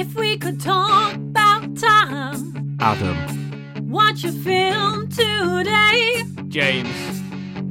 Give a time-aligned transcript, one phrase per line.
[0.00, 3.90] If we could talk about time, Adam.
[3.90, 7.20] watch a film today, James.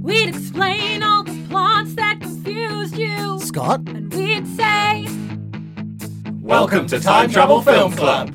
[0.03, 3.39] we'd explain all the plots that confused you.
[3.39, 3.81] Scott?
[3.89, 5.07] And we'd say,
[6.39, 8.31] Welcome to Time Travel Film Club.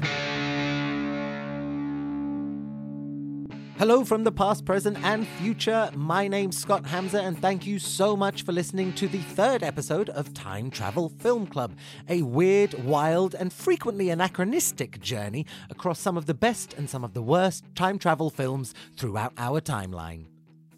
[3.77, 5.91] Hello from the past, present, and future.
[5.97, 10.11] My name's Scott Hamza, and thank you so much for listening to the third episode
[10.11, 11.77] of Time Travel Film Club,
[12.09, 17.15] a weird, wild, and frequently anachronistic journey across some of the best and some of
[17.15, 20.27] the worst time travel films throughout our timeline.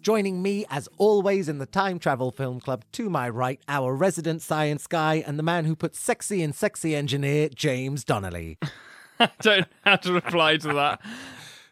[0.01, 4.41] Joining me, as always, in the Time Travel Film Club, to my right, our resident
[4.41, 8.57] science guy and the man who puts sexy in sexy engineer, James Donnelly.
[9.19, 11.01] I Don't know how to reply to that.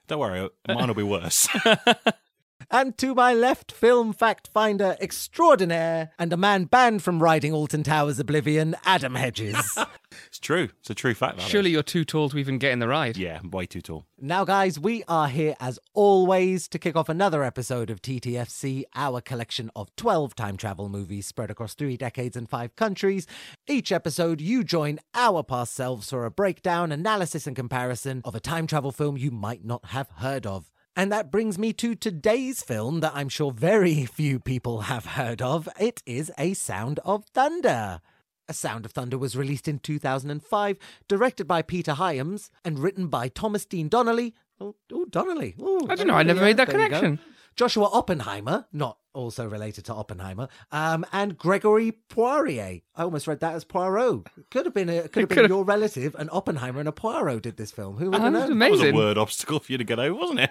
[0.07, 1.47] Don't worry, mine will be worse.
[2.71, 7.83] And to my left, film fact finder extraordinaire and a man banned from riding Alton
[7.83, 9.77] Towers Oblivion, Adam Hedges.
[10.27, 10.69] it's true.
[10.79, 11.37] It's a true fact.
[11.37, 11.49] that is.
[11.49, 13.17] Surely you're too tall to even get in the ride.
[13.17, 14.05] Yeah, way too tall.
[14.19, 19.21] now, guys, we are here as always to kick off another episode of TTFC, our
[19.21, 23.27] collection of 12 time travel movies spread across three decades and five countries.
[23.67, 28.39] Each episode, you join our past selves for a breakdown, analysis, and comparison of a
[28.39, 30.71] time travel film you might not have heard of.
[30.97, 35.41] And that brings me to today's film that I'm sure very few people have heard
[35.41, 35.67] of.
[35.77, 37.99] It is A Sound of Thunder.
[38.47, 40.77] A Sound of Thunder was released in 2005,
[41.09, 44.35] directed by Peter Hyams, and written by Thomas Dean Donnelly.
[44.61, 45.55] Oh, oh Donnelly.
[45.59, 46.99] Oh, I don't know, I never made that there you go.
[46.99, 47.34] connection.
[47.55, 52.81] Joshua Oppenheimer, not also related to Oppenheimer, um, and Gregory Poirier.
[52.95, 54.27] I almost read that as Poirot.
[54.51, 57.43] Could have been a, could have been could've- your relative, and Oppenheimer and a Poirot
[57.43, 57.97] did this film.
[57.97, 58.59] Who would have that's known?
[58.59, 60.49] That was a word obstacle for you to get over, wasn't it?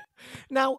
[0.49, 0.79] Now,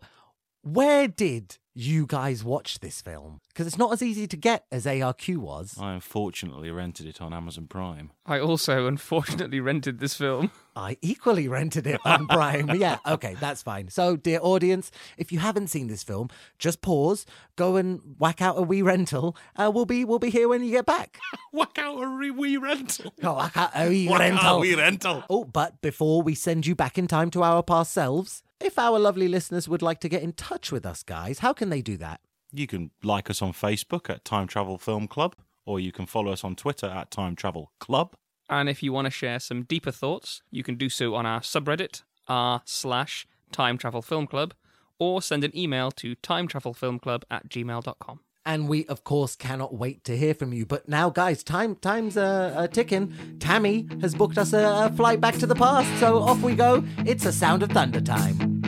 [0.64, 3.42] where did you guys watch this film?
[3.50, 5.76] Because it's not as easy to get as ARQ was.
[5.80, 8.12] I unfortunately rented it on Amazon Prime.
[8.26, 10.52] I also unfortunately rented this film.
[10.76, 12.70] I equally rented it on Prime.
[12.76, 13.90] yeah, okay, that's fine.
[13.90, 17.26] So, dear audience, if you haven't seen this film, just pause,
[17.58, 19.36] go and whack out a wee rental.
[19.58, 21.20] Uh, we'll be we'll be here when you get back.
[21.52, 23.14] Whack out a re- wee rental.
[23.22, 24.56] Go whack out a wee Whack out rental.
[24.56, 25.24] a wee rental.
[25.30, 28.98] Oh, but before we send you back in time to our past selves, if our
[28.98, 31.98] lovely listeners would like to get in touch with us, guys, how can they do
[31.98, 32.20] that?
[32.52, 36.32] You can like us on Facebook at Time Travel Film Club, or you can follow
[36.32, 38.16] us on Twitter at Time Travel Club.
[38.50, 41.42] And if you want to share some deeper thoughts, you can do so on our
[41.42, 44.54] subreddit, r slash time travel film club,
[45.00, 48.20] or send an email to timetravelfilmclub at gmail.com.
[48.48, 50.68] And we, of course, cannot wait to hear from you.
[50.68, 53.38] But now, guys, time time's uh, uh, ticking.
[53.40, 56.84] Tammy has booked us a, a flight back to the past, so off we go.
[57.00, 58.62] It's a Sound of Thunder time.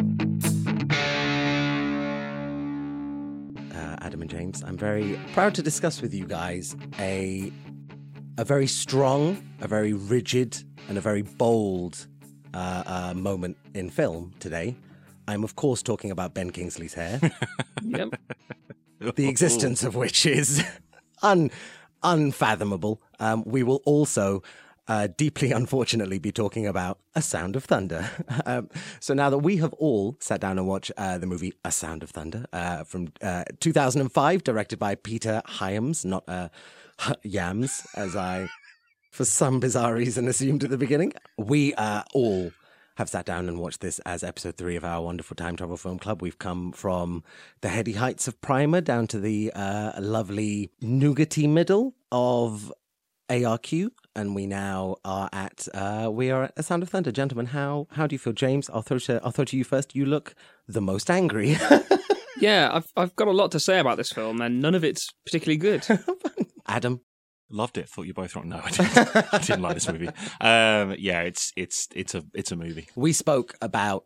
[3.72, 7.52] Uh, Adam and James, I'm very proud to discuss with you guys a
[8.40, 12.08] a very strong, a very rigid, and a very bold
[12.54, 14.76] uh, uh, moment in film today.
[15.28, 17.20] I'm, of course, talking about Ben Kingsley's hair.
[17.84, 18.16] Yep.
[19.00, 20.64] The existence of which is
[21.22, 21.52] un,
[22.04, 23.02] unfathomable.
[23.20, 24.44] Um, we will also
[24.88, 28.10] uh, deeply, unfortunately, be talking about A Sound of Thunder.
[28.46, 28.70] um,
[29.00, 32.04] so now that we have all sat down and watched uh, the movie A Sound
[32.04, 36.50] of Thunder uh, from uh, 2005, directed by Peter Hyams, not uh,
[37.24, 38.48] Yams, as I,
[39.12, 42.52] for some bizarre reason, assumed at the beginning, we are all
[42.98, 45.98] have sat down and watched this as episode three of our wonderful time travel film
[46.00, 46.22] club.
[46.22, 47.24] We've come from
[47.62, 52.72] the heady heights of Primer down to the uh, lovely nougaty middle of
[53.30, 57.48] ARQ, and we now are at uh, we are at a Sound of Thunder, gentlemen.
[57.48, 58.70] How how do you feel, James?
[58.70, 59.96] I'll throw to I'll throw to you first.
[59.96, 60.36] You look
[60.68, 61.58] the most angry.
[62.40, 65.12] Yeah, I've, I've got a lot to say about this film, and none of it's
[65.26, 65.86] particularly good.
[66.68, 67.02] Adam,
[67.50, 67.88] Loved it.
[67.88, 68.50] Thought you both wrong.
[68.50, 68.98] No, I didn't,
[69.34, 70.08] I didn't like this movie.
[70.42, 72.88] Um, yeah, it's it's it's a it's a movie.
[72.96, 74.06] we spoke about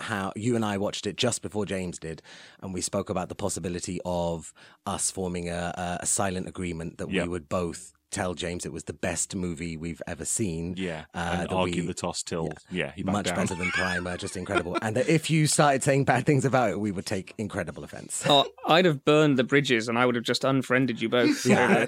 [0.00, 2.22] how you and I watched it just before James did,
[2.62, 4.52] and we spoke about the possibility of
[4.86, 7.24] us forming a, a, a silent agreement that Yeah.
[7.24, 10.74] we would both tell James it was the best movie we've ever seen.
[10.78, 13.36] Yeah, uh, and that argue we- the toss till yeah, he backed much down.
[13.36, 14.78] better than Primer, just incredible.
[14.82, 18.22] and that if you started saying bad things about it, we would take incredible offense.
[18.28, 21.44] oh, I'd have burned the bridges, and I would have just unfriended you both.
[21.46, 21.86] Yeah.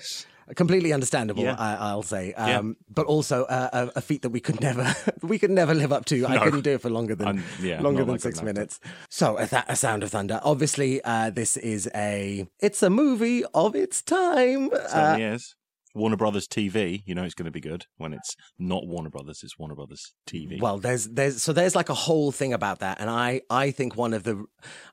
[0.57, 1.57] Completely understandable, Yeah.
[1.59, 2.59] I, I'll say, Yeah.
[2.59, 5.93] um, but also uh, a, a feat that we could never, we could never live
[5.93, 6.27] up to.
[6.27, 8.81] I couldn't do it for longer than yeah, longer than six minutes.
[9.09, 10.41] So, a, th- a Sound of Thunder.
[10.43, 14.71] Obviously, uh, this is a, it's a movie of its time.
[14.73, 15.55] Uh, Certainly is.
[15.93, 19.41] Warner Brothers TV, you know it's going to be good when it's not Warner Brothers,
[19.43, 20.61] it's Warner Brothers TV.
[20.61, 23.97] Well, there's there's so there's like a whole thing about that, and I I think
[23.97, 24.45] one of the,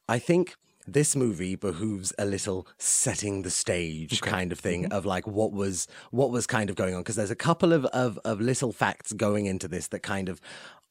[0.10, 0.56] I think
[0.88, 5.88] this movie behooves a little setting the stage kind of thing of like what was
[6.12, 7.01] what was kind of going on.
[7.01, 10.39] Because there's a couple of, of of little facts going into this that kind of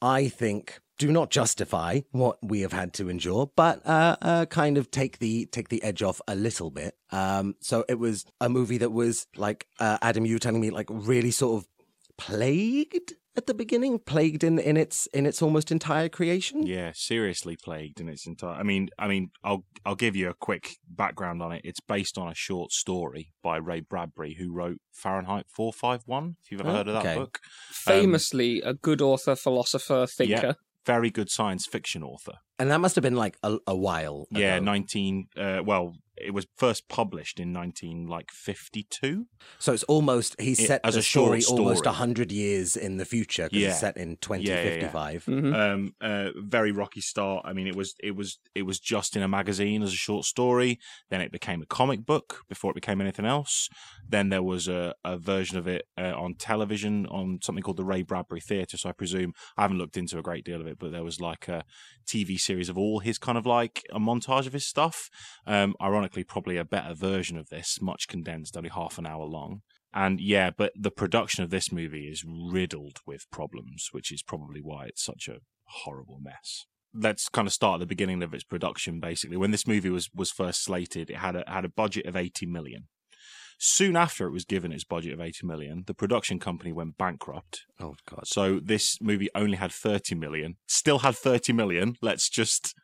[0.02, 4.78] I think do not justify what we have had to endure, but uh, uh, kind
[4.78, 6.94] of take the take the edge off a little bit.
[7.10, 10.70] Um, so it was a movie that was like uh, Adam, you were telling me,
[10.70, 11.68] like really sort of
[12.16, 16.66] plagued at the beginning, plagued in in its in its almost entire creation.
[16.66, 18.56] Yeah, seriously plagued in its entire.
[18.58, 21.62] I mean, I mean, I'll I'll give you a quick background on it.
[21.64, 26.36] It's based on a short story by Ray Bradbury, who wrote Fahrenheit 451.
[26.44, 27.14] If you've ever Oh, heard of that okay.
[27.16, 27.38] book,
[27.86, 30.56] um, Famously, a good author, philosopher, thinker.
[30.84, 32.34] very good science fiction author.
[32.58, 34.26] And that must have been like a, a while.
[34.30, 35.26] Yeah, 19.
[35.36, 39.26] Uh, well, it was first published in 19 like 52.
[39.58, 41.94] So it's almost he's It- set as the a short story, almost story.
[41.96, 43.68] hundred years in the future because Yeah.
[43.68, 44.64] it's set in twenty fifty five.
[44.64, 44.80] Yeah, yeah, yeah.
[44.80, 45.24] fifty five.
[45.26, 45.54] Mhm.
[45.74, 49.22] um uh very rocky start i mean it was it was it was just in
[49.22, 50.78] a magazine as a short story
[51.10, 53.68] then it became a comic book before it became anything else
[54.08, 57.84] then there was a, a version of it uh, on television on something called the
[57.84, 60.78] ray bradbury theatre so i presume i haven't looked into a great deal of it
[60.78, 61.62] but there was like a
[62.06, 65.10] tv series of all his kind of like a montage of his stuff
[65.46, 69.62] um ironically probably a better version of this much condensed only half an hour long
[69.96, 74.60] and yeah, but the production of this movie is riddled with problems, which is probably
[74.60, 76.66] why it's such a horrible mess.
[76.92, 79.00] Let's kind of start at the beginning of its production.
[79.00, 82.14] Basically, when this movie was was first slated, it had a had a budget of
[82.14, 82.88] eighty million.
[83.58, 87.64] Soon after it was given its budget of eighty million, the production company went bankrupt.
[87.80, 88.26] Oh god.
[88.26, 90.56] So this movie only had 30 million.
[90.66, 91.96] Still had 30 million.
[92.02, 92.74] Let's just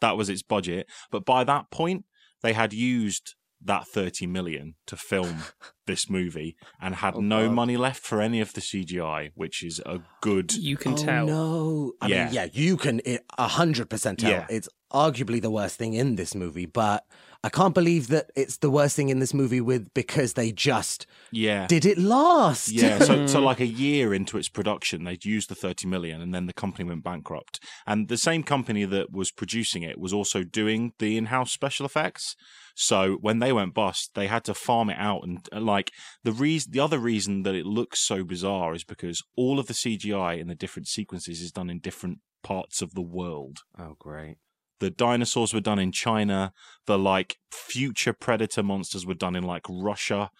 [0.00, 0.86] that was its budget.
[1.10, 2.04] But by that point,
[2.42, 5.42] they had used that 30 million to film
[5.86, 7.54] this movie and had Oh, no God.
[7.54, 11.26] money left for any of the CGI, which is a good You can oh, tell.
[11.26, 12.24] No, I Yeah.
[12.24, 13.02] mean, yeah, you can
[13.36, 14.30] a hundred percent tell.
[14.30, 14.46] Yeah.
[14.48, 17.04] It's arguably the worst thing in this movie, but
[17.42, 21.06] I can't believe that it's the worst thing in this movie with because they just
[21.32, 21.66] yeah.
[21.66, 22.70] did it last.
[22.70, 26.34] Yeah, so so like a year into its production, they'd used the thirty million, and
[26.34, 27.58] then the company went bankrupt.
[27.86, 32.36] And the same company that was producing it was also doing the in-house special effects.
[32.74, 36.32] So when they went bust, they had to farm it out, and uh, like the
[36.32, 40.38] reason, the other reason that it looks so bizarre is because all of the CGI
[40.38, 43.60] in the different sequences is done in different parts of the world.
[43.78, 44.36] Oh great.
[44.80, 46.52] The dinosaurs were done in China.
[46.86, 50.30] The like future predator monsters were done in like Russia.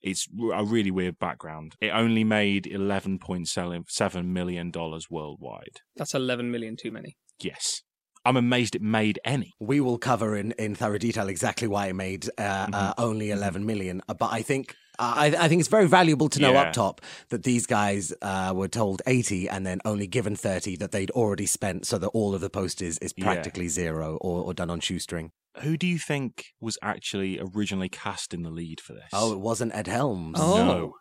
[0.00, 1.74] It's a really weird background.
[1.80, 5.80] It only made eleven point seven million dollars worldwide.
[5.96, 7.16] That's 11 million too many.
[7.42, 7.82] Yes,
[8.24, 9.54] I'm amazed it made any.
[9.58, 13.02] We will cover in, in thorough detail exactly why it made uh, uh, Mm-hmm.
[13.02, 14.00] only 11 million.
[14.08, 16.62] Uh, But I think uh, I, I think it's very valuable to know Yeah.
[16.62, 20.92] up top that these guys uh, were told 80 and then only given 30 that
[20.92, 23.24] they'd already spent, so that all of the posters is Yeah.
[23.24, 25.30] practically zero or, or done on shoestring.
[25.62, 29.08] Who do you think was actually originally cast in the lead for this?
[29.12, 30.38] Oh, it wasn't Ed Helms.
[30.40, 30.56] Oh.
[30.64, 30.94] no,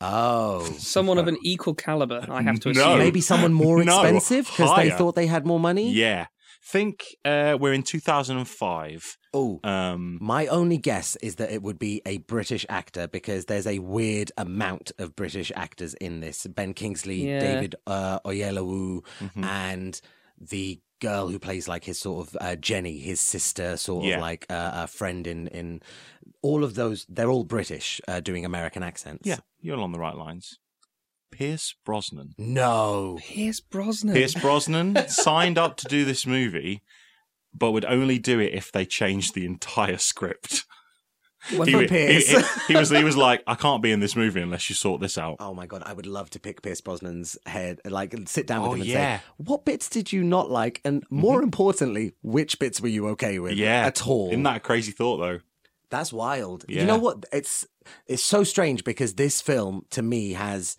[0.00, 0.64] Oh.
[0.78, 2.96] Someone of an equal caliber, I have to No.
[2.98, 5.90] Maybe someone more expensive because they thought they had more money?
[5.92, 6.26] yeah.
[6.68, 9.18] Think uh, we're in 2005.
[9.32, 9.60] Oh.
[9.62, 13.78] Um, My only guess is that it would be a British actor because there's a
[13.78, 16.44] weird amount of British actors in this.
[16.48, 17.38] Ben Kingsley, Yeah.
[17.38, 19.44] David uh, Oyelowo, mhm.
[19.44, 20.00] and
[20.40, 24.16] the girl who plays like his sort of uh, Jenny, his sister, sort Yeah.
[24.16, 25.82] of like uh, a friend in in
[26.42, 27.06] all of those.
[27.08, 29.24] They're all British, uh, doing American accents.
[29.24, 30.58] yeah, you're along the right lines.
[31.30, 32.34] Pierce Brosnan.
[32.38, 33.18] No.
[33.20, 34.14] Pierce Brosnan.
[34.14, 36.82] Pierce Brosnan signed up to do this movie,
[37.54, 40.64] but would only do it if they changed the entire script.
[41.52, 42.28] Well, He, he- Pierce.
[42.28, 42.42] he-
[42.72, 45.16] he was he was like, I can't be in this movie unless you sort this
[45.16, 45.36] out.
[45.38, 48.70] Oh my god, I would love to pick Pierce Brosnan's head, like sit down with
[48.70, 49.18] Oh, him and yeah.
[49.18, 51.20] say, "What bits did you not like?" And mm-hmm.
[51.20, 53.52] more importantly, which bits were you okay with?
[53.52, 54.28] yeah, at all?
[54.30, 55.38] Isn't that a crazy thought though?
[55.88, 56.64] That's wild.
[56.68, 56.80] Yeah.
[56.80, 57.24] You know what?
[57.32, 57.64] It's
[58.08, 60.76] it's so strange because this film to me has.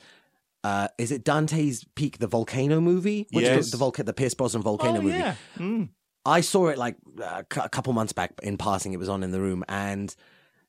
[0.63, 3.27] Uh, is it Dante's Peak, the volcano movie?
[3.31, 3.71] Which Yes.
[3.71, 5.17] the, the, volca- the Pierce Brosnan volcano oh, movie.
[5.17, 5.35] yeah.
[5.57, 5.89] Mm.
[6.25, 8.91] I saw it like a cou- a couple months back in passing.
[8.93, 10.13] It was on in the room, and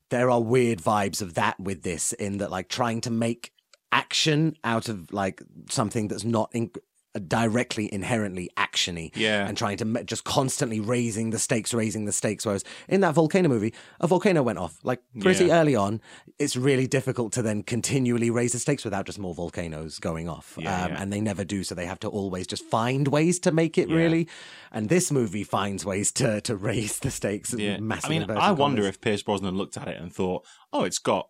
[0.09, 3.51] there are weird vibes of that with this, in that like trying to make
[3.91, 6.71] action out of like something that's not in-
[7.27, 9.11] directly inherently actiony.
[9.15, 9.47] Yeah.
[9.47, 12.45] And trying to ma- just constantly raising the stakes, raising the stakes.
[12.45, 15.59] Whereas in that volcano movie, a volcano went off like pretty Yeah.
[15.59, 16.01] early on.
[16.37, 20.55] It's really difficult to then continually raise the stakes without just more volcanoes going off.
[20.59, 21.01] Yeah, um, yeah.
[21.01, 21.63] And they never do.
[21.63, 23.95] So they have to always just find ways to make it Yeah.
[23.95, 24.27] really.
[24.71, 27.53] And this movie finds ways to to raise the stakes.
[27.57, 27.77] Yeah.
[27.79, 28.95] I mean, I wonder commas.
[28.95, 31.29] if Pierce Brosnan looked at it and thought, "Oh, it's got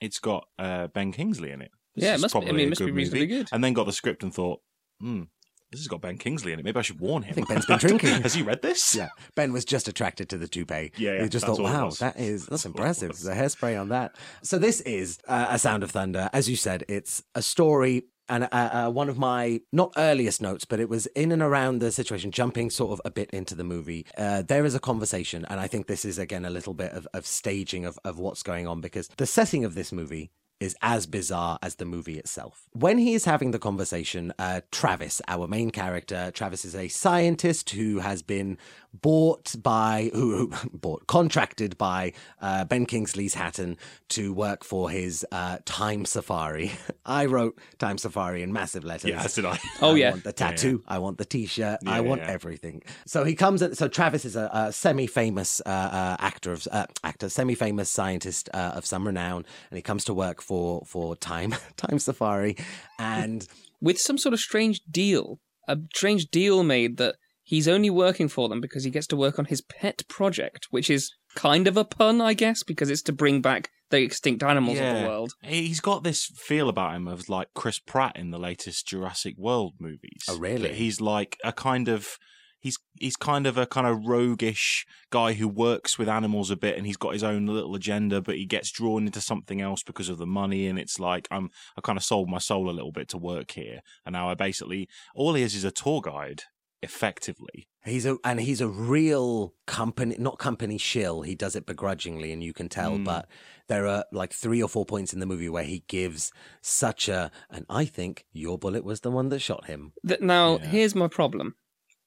[0.00, 1.70] it's got uh, Ben Kingsley in it.
[1.94, 3.36] This Yeah, it is must be- I mean, it a must be good reasonably movie."
[3.38, 3.48] good.
[3.50, 4.60] And then got the script and thought,
[5.00, 5.24] "Hmm,
[5.70, 6.64] this has got Ben Kingsley in it.
[6.64, 7.30] Maybe I should warn him.
[7.30, 8.22] I think Ben's been drinking.
[8.22, 8.94] Has he read this?
[8.94, 10.92] Yeah, Ben was just attracted to the toupee.
[10.96, 14.16] Yeah, yeah, he just thought, "Wow, that is that's That's impressive." The hairspray on that.
[14.42, 16.84] So this is uh, a Sound of Thunder, as you said.
[16.88, 18.04] It's a story.
[18.28, 21.78] And uh, uh, one of my not earliest notes, but it was in and around
[21.78, 24.04] the situation, jumping sort of a bit into the movie.
[24.18, 27.06] Uh, there is a conversation, and I think this is again a little bit of,
[27.14, 31.06] of staging of, of what's going on because the setting of this movie is as
[31.06, 32.68] bizarre as the movie itself.
[32.72, 37.70] When he is having the conversation, uh, Travis, our main character, Travis is a scientist
[37.70, 38.56] who has been
[38.92, 43.76] bought by, who, who bought, contracted by uh, Ben Kingsley's Hatton
[44.10, 46.72] to work for his uh, Time Safari.
[47.06, 49.10] I wrote Time Safari in massive letters.
[49.10, 49.58] Yeah, did I.
[49.82, 50.08] Oh, yeah.
[50.08, 50.50] I want the Yeah, yeah.
[50.50, 50.84] tattoo.
[50.88, 51.80] I want the t-shirt.
[51.86, 52.30] I want yeah.
[52.30, 52.82] everything.
[53.04, 53.62] So he comes.
[53.62, 58.48] At, so Travis is a, a semi-famous uh, uh, actor of uh, actor, semi-famous scientist
[58.54, 62.56] uh, of some renown, and he comes to work for for Time Time Safari,
[62.98, 63.46] and
[63.80, 65.40] with some sort of strange deal.
[65.68, 69.36] A strange deal made that he's only working for them because he gets to work
[69.38, 73.12] on his pet project, which is kind of a pun, I guess, because it's to
[73.12, 75.06] bring back the extinct animals of the Yeah.
[75.06, 75.32] world.
[75.42, 79.74] He's got this feel about him of like Chris Pratt in the latest Jurassic World
[79.80, 80.22] movies.
[80.28, 80.68] Oh, really?
[80.68, 82.16] That he's like a kind of
[82.66, 86.76] he's he's kind of a kind of roguish guy who works with animals a bit
[86.76, 90.08] and he's got his own little agenda, but he gets drawn into something else because
[90.08, 92.92] of the money and it's like I'm I kind of sold my soul a little
[92.92, 93.80] bit to work here.
[94.04, 96.42] And now I basically all he is is a tour guide,
[96.82, 97.68] effectively.
[97.84, 101.22] he's a and he's a real company, not company shill.
[101.22, 102.92] He does it begrudgingly, and you can tell.
[102.92, 103.04] Mm.
[103.04, 103.28] But
[103.68, 106.32] there are like three or four points in the movie where he gives
[106.62, 109.92] such a, and I think your bullet was the one that shot him.
[110.06, 110.66] Th- now, Yeah.
[110.66, 111.54] here's my problem.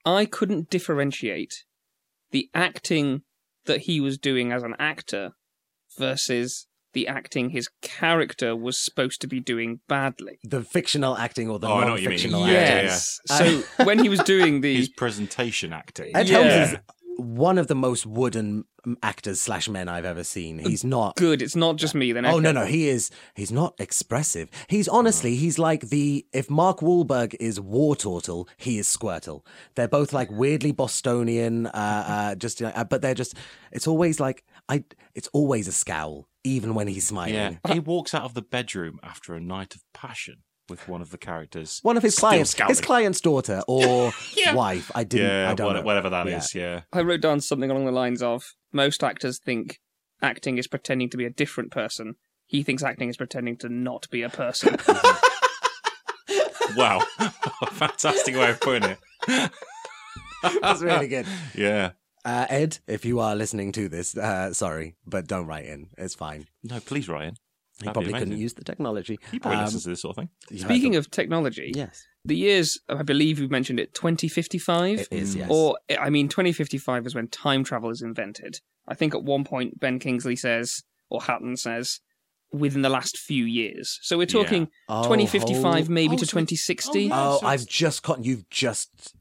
[0.06, 1.63] I couldn't differentiate
[2.32, 3.24] the acting
[3.65, 5.32] that he was doing as an actor
[5.98, 10.39] versus the acting his character was supposed to be doing badly.
[10.44, 12.18] The fictional acting or the Oh, I know what you mean.
[12.32, 12.75] non-fictional Yeah, acting.
[12.77, 13.20] yeah, yes.
[13.29, 13.36] yeah.
[13.38, 16.15] So when he was doing the His presentation acting.
[16.15, 16.39] Ed Yeah.
[16.39, 16.79] Helms is
[17.18, 18.63] one of the most wooden
[19.03, 20.59] actors slash men I've ever seen.
[20.59, 21.15] He's not.
[21.15, 22.12] good, it's not just me.
[22.12, 22.39] Then Oh okay.
[22.41, 24.50] no no he is he's not expressive.
[24.67, 29.45] He's honestly he's like the if Mark Wahlberg is Wartortle, he is Squirtle.
[29.75, 31.71] They're both like weirdly Bostonian, uh,
[32.07, 33.36] uh, just uh, but they're just
[33.71, 34.83] it's always like I
[35.15, 37.33] it's always a scowl even when he's smiling.
[37.65, 41.11] Yeah, he walks out of the bedroom after a night of passion with one of
[41.11, 41.79] the characters.
[41.83, 42.69] One of his Still clients, scowling.
[42.69, 44.53] his client's daughter or Yeah.
[44.53, 44.91] wife.
[44.95, 45.27] I didn't.
[45.27, 45.81] yeah, I don't what- know.
[45.81, 46.38] whatever that Yeah.
[46.38, 46.53] is.
[46.55, 46.81] Yeah.
[46.93, 49.79] I wrote down something along the lines of most actors think
[50.21, 52.15] acting is pretending to be a different person.
[52.45, 54.75] He thinks acting is pretending to not be a person.
[56.77, 56.99] Wow,
[57.71, 59.51] fantastic way of putting it.
[60.61, 61.25] That's really good.
[61.55, 61.91] Yeah.
[62.23, 65.88] Uh, Ed, if you are listening to this, uh, sorry, but don't write in.
[65.97, 66.45] It's fine.
[66.63, 67.38] No, please, Ryan.
[67.79, 69.17] He That'd probably couldn't use the technology.
[69.31, 70.29] He probably Um, listens to this sort of thing.
[70.51, 75.00] you heard Speaking of technology, yes, the years, I believe you've mentioned it, 2055?
[75.00, 75.36] it is.
[75.36, 78.59] Yes, Or, I mean, 2055 is when time travel is invented.
[78.88, 82.01] I think at one point Ben Kingsley says, or Hatton says,
[82.51, 84.00] within the last few years.
[84.01, 84.43] So we're Yeah.
[84.43, 87.05] talking Oh, 2055 maybe Oh, to 2060.
[87.05, 87.29] oh, yeah.
[87.29, 88.25] Oh, so I've just caught.
[88.25, 89.13] You've just.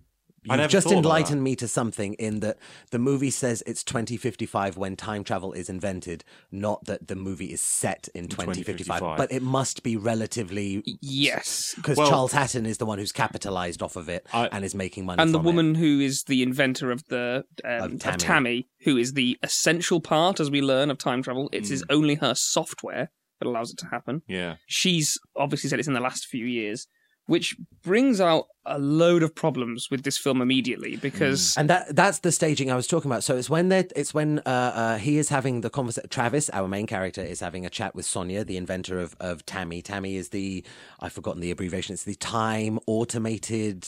[0.50, 2.58] I You've never just thought enlightened me to something in that
[2.90, 7.60] the movie says it's 2055 when time travel is invented, not that the movie is
[7.60, 8.98] set in 2055.
[8.98, 9.16] 2055.
[9.16, 11.72] But it must be relatively Yes.
[11.76, 14.74] because Well- Charles Hatton is the one who's capitalized off of it I- and is
[14.74, 15.20] making money.
[15.22, 15.48] And the from it.
[15.48, 18.18] woman who is the inventor of the um, Of of, Tammy.
[18.18, 18.68] Tammy.
[18.80, 21.48] who is the essential part, as we learn, of time travel.
[21.52, 21.72] It Hmm.
[21.74, 24.22] is only her software that allows it to happen.
[24.26, 24.56] Yeah.
[24.66, 26.88] She's obviously said it's in the last few years,
[27.28, 32.20] which brings out a load of problems with this film immediately because And that that's
[32.20, 33.22] the staging I was talking about.
[33.22, 36.08] So it's when they it's when uh, uh, he is having the conversation.
[36.08, 39.82] Travis, our main character, is having a chat with Sonia, the inventor of of Tammy.
[39.82, 40.64] Tammy is the
[41.00, 41.92] I've forgotten the abbreviation.
[41.92, 43.86] It's the time automated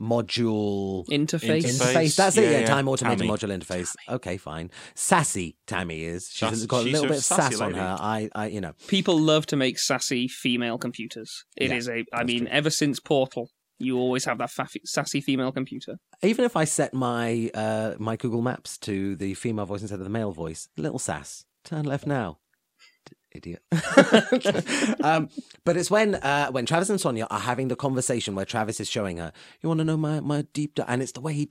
[0.00, 1.62] module interface.
[1.64, 1.78] Interface.
[1.80, 2.16] interface.
[2.16, 2.44] That's it.
[2.44, 2.66] Yeah, Yeah, yeah.
[2.66, 3.30] time automated Tammy.
[3.30, 3.94] module interface.
[4.08, 4.70] Okay, fine.
[4.94, 6.28] Sassy Tammy is.
[6.30, 7.80] She's Sassy- got a little a bit of sassy sass on lady.
[7.80, 7.96] her.
[8.00, 8.72] I, I, you know.
[8.88, 11.44] People love to make sassy female computers.
[11.56, 12.04] It Yeah, is a.
[12.12, 12.48] I mean, true.
[12.50, 15.98] ever since Portal, you always have that fa- sassy female computer.
[16.22, 20.04] Even if I set my uh, my Google Maps to the female voice instead of
[20.04, 21.44] the male voice, little sass.
[21.64, 22.38] Turn left now.
[23.36, 23.62] Idiot.
[25.04, 25.28] um,
[25.64, 28.88] but it's when uh, when Travis and Sonia are having the conversation where Travis is
[28.88, 31.48] showing her, "You want to know my my deep dark," and it's the way he,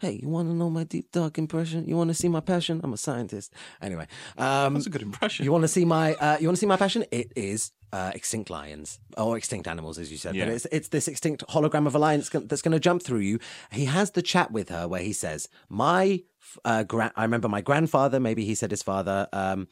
[0.00, 1.86] "Hey, you want to know my deep dark impression?
[1.86, 2.80] You want to see my passion?
[2.82, 4.06] I'm a scientist." Anyway,
[4.38, 5.44] um, That's a good impression.
[5.44, 7.04] you want to see my uh, you want to see my passion?
[7.10, 10.30] It is uh, extinct lions or extinct animals, as you said.
[10.32, 10.54] But Yeah.
[10.54, 13.38] it's it's this extinct hologram of a lion that's that's going to jump through you.
[13.70, 16.22] He has the chat with her where he says, "My
[16.64, 18.20] uh, gra- I remember my grandfather.
[18.20, 19.68] Maybe he said his father um,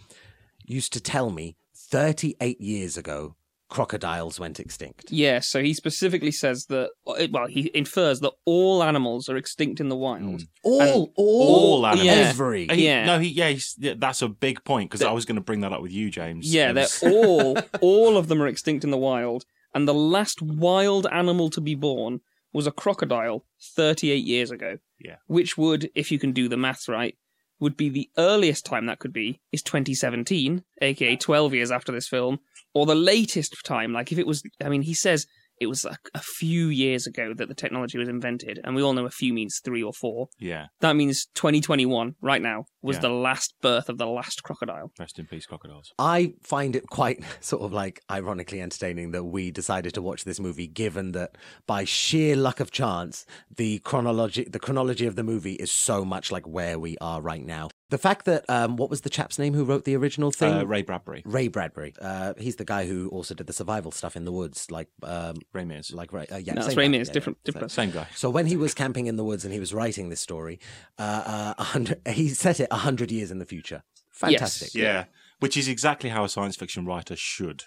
[0.65, 3.37] used to tell me 38 years ago."
[3.71, 5.11] crocodiles went extinct.
[5.11, 9.89] Yeah, so he specifically says that, well, he infers that all animals are extinct in
[9.89, 10.23] the wild.
[10.43, 10.49] Mm.
[10.63, 11.43] All, all,
[11.81, 12.07] All animals.
[12.07, 12.13] Yeah.
[12.13, 12.69] every.
[12.69, 13.05] He- Yeah.
[13.05, 15.61] No, he, yeah, he's, yeah, that's a big point because I was going to bring
[15.63, 16.53] that up with you, James.
[16.55, 19.45] Yeah, It they're all, all of them are extinct in the wild.
[19.75, 22.21] And the last wild animal to be born
[22.53, 23.45] was a crocodile
[23.75, 24.79] 38 years ago.
[25.01, 25.17] Yeah.
[25.27, 27.17] Which would, if you can do the math right,
[27.65, 32.07] would be the earliest time that could be is 2017, aka 12 years after this
[32.07, 32.39] film,
[32.75, 33.93] or the latest time.
[33.93, 35.27] Like if it was, I mean, he says
[35.61, 38.93] it was like a few years ago that the technology was invented, and we all
[38.93, 40.29] know a few means three or four.
[40.39, 40.67] yeah.
[40.81, 43.03] That means 2021, right now, was Yeah.
[43.03, 44.91] the last birth of the last crocodile.
[44.99, 45.93] Rest in peace, crocodiles.
[45.99, 50.41] I find it quite sort of like ironically entertaining that we decided to watch this
[50.41, 55.55] movie, given that by sheer luck of chance, the chronology the chronology of the movie
[55.55, 57.69] is so much like where we are right now.
[57.91, 60.53] The fact that um, what was the chap's name who wrote the original thing?
[60.55, 61.93] Uh, Ray Bradbury, Ray Bradbury.
[62.01, 65.37] Uh, he's the guy who also did the survival stuff in the woods, like um,
[65.53, 66.27] Ray Mears, like Ray.
[66.33, 66.77] Uh, yeah, No, same that's.
[66.77, 67.53] Ray Mears, Yeah, different- yeah.
[67.53, 68.07] different- same guy.
[68.15, 70.59] So when he was camping in the woods and he was writing this story,
[70.99, 73.83] uh, uh, he set it a hundred years in the future.
[74.11, 74.75] Fantastic.
[74.75, 75.05] Yeah.
[75.41, 77.65] which is exactly how a science fiction writer should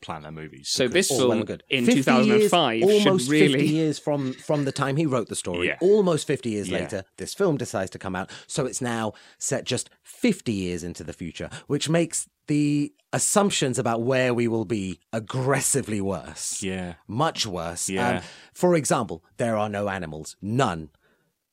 [0.00, 0.68] plan their movies.
[0.68, 1.64] So this All well film good.
[1.68, 5.66] in 2005 years, almost really 50 years from from the time he wrote the story.
[5.68, 5.78] Yeah.
[5.80, 6.78] Almost 50 years Yeah.
[6.78, 8.30] later, this film decides to come out.
[8.46, 14.02] So it's now set just 50 years into the future, which makes the assumptions about
[14.02, 16.62] where we will be aggressively worse.
[16.62, 17.88] yeah, Much worse.
[17.88, 18.22] Um, Yeah.
[18.54, 20.36] for example, there are no animals.
[20.42, 20.90] None.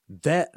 [0.10, 0.48] There,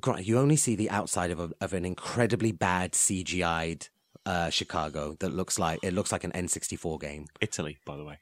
[0.00, 3.88] Grant, you only see the outside of, a, of an incredibly bad CGI'd
[4.30, 7.22] uh, Chicago that looks like it looks like an N64 game.
[7.40, 8.16] Italy, by the way.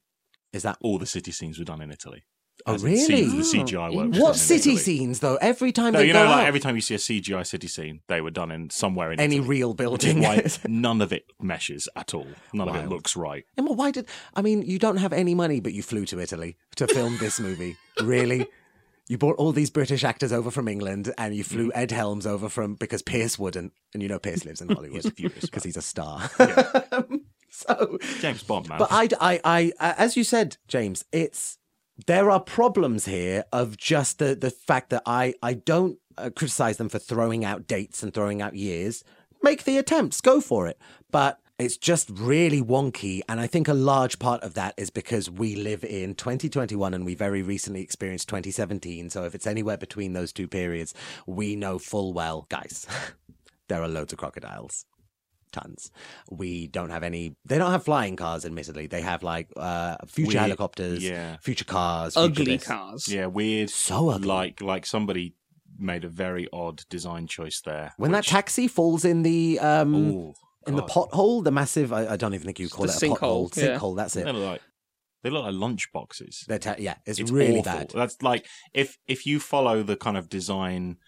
[0.53, 2.23] Is that All the city scenes were done in Italy.
[2.67, 3.25] Oh, As in scenes- really?
[3.43, 4.21] The CGI work.
[4.23, 4.77] What city Italy.
[4.87, 5.37] scenes though?
[5.41, 7.45] Every time No, they you go know, like out, every time you see a CGI
[7.47, 9.49] city scene, they were done in somewhere in any Italy.
[9.49, 10.23] real building.
[10.23, 12.27] why none of it meshes at all.
[12.53, 13.45] None of it looks right.
[13.57, 14.63] and why did I mean?
[14.63, 17.77] You don't have any money, but you flew to Italy to film this movie.
[18.03, 18.47] Really?
[19.09, 21.79] You brought all these British actors over from England, and you flew Mm-hmm.
[21.79, 25.65] Ed Helms over from because Pierce wouldn't, and you know Pierce lives in Hollywood because
[25.65, 26.29] he's a star.
[26.39, 26.83] Yeah.
[27.51, 28.79] so, James Bond, man.
[28.79, 31.59] but I, I, I, uh, as you said, James, it's
[32.07, 36.77] there are problems here of just the the fact that I I don't uh, criticize
[36.77, 39.05] them for throwing out dates and throwing out years.
[39.43, 40.79] Make the attempts, go for it,
[41.11, 41.41] but.
[41.59, 43.21] It's just really wonky.
[43.29, 47.05] And I think a large part of that is because we live in 2021 and
[47.05, 49.11] we very recently experienced 2017.
[49.11, 50.95] So if it's anywhere between those two periods,
[51.27, 52.87] we know full well, guys,
[53.69, 54.85] there are loads of crocodiles
[55.51, 55.91] tons.
[56.31, 57.35] We don't have any.
[57.47, 58.45] They don't have flying cars.
[58.45, 61.39] Admittedly, they have like uh, future Weird- helicopters, yeah.
[61.41, 62.67] future cars, ugly this.
[62.67, 63.09] cars.
[63.09, 63.71] yeah, weird.
[63.71, 64.29] So ugly.
[64.29, 65.35] Like like somebody
[65.79, 67.95] made a very odd design choice there.
[67.97, 70.35] When that taxi falls in the um Ooh,
[70.69, 71.93] in the pothole, the massive.
[71.93, 73.51] I, I don't even think you call The it a pothole.
[73.51, 73.79] sinkhole, yeah.
[73.79, 73.97] Sinkhole.
[73.97, 74.33] That's they it.
[74.35, 74.61] like
[75.23, 76.45] they look like lunch boxes.
[76.47, 77.73] They're ta- yeah, it's, It's really awful.
[77.73, 77.91] bad.
[77.95, 80.99] That's like if if you follow the kind of design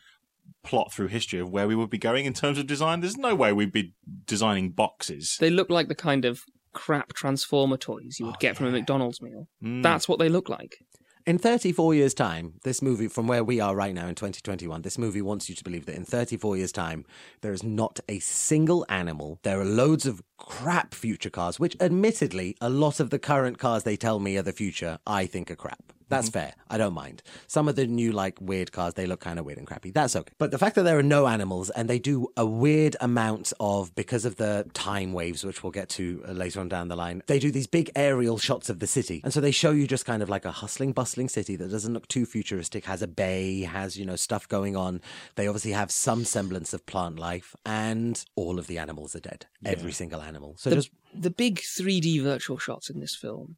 [0.64, 3.34] plot through history of where we would be going in terms of design, there's no
[3.34, 3.94] way we'd be
[4.26, 5.36] designing boxes.
[5.40, 6.42] They look like the kind of
[6.72, 8.70] crap Transformer toys you would Oh, get from a.
[8.72, 9.48] McDonald's meal.
[9.62, 9.82] Mm.
[9.82, 10.76] That's what they look like.
[11.26, 14.96] In 34 years' time, this movie, from where we are right now in 2021, this
[14.96, 17.04] movie wants you to believe that in 34 years' time,
[17.42, 19.38] there is not a single animal.
[19.42, 23.82] There are loads of crap future cars, which admittedly, a lot of the current cars
[23.82, 25.92] they tell me are the future, I think are crap.
[26.10, 26.54] That's fair.
[26.68, 27.22] I don't mind.
[27.46, 29.90] Some of the new, like, weird cars, they look kind of weird and crappy.
[29.90, 30.32] That's okay.
[30.38, 33.94] But the fact that there are no animals and they do a weird amount of,
[33.94, 37.22] because of the time waves, which we'll get to uh, later on down the line,
[37.26, 39.20] they do these big aerial shots of the city.
[39.24, 41.94] And so they show you just kind of like a hustling, bustling city that doesn't
[41.94, 45.00] look too futuristic, has a bay, has, you know, stuff going on.
[45.36, 49.46] They obviously have some semblance of plant life, and all of the animals are dead.
[49.64, 50.56] Every single animal.
[50.58, 53.56] So The, just the big 3D virtual shots in this film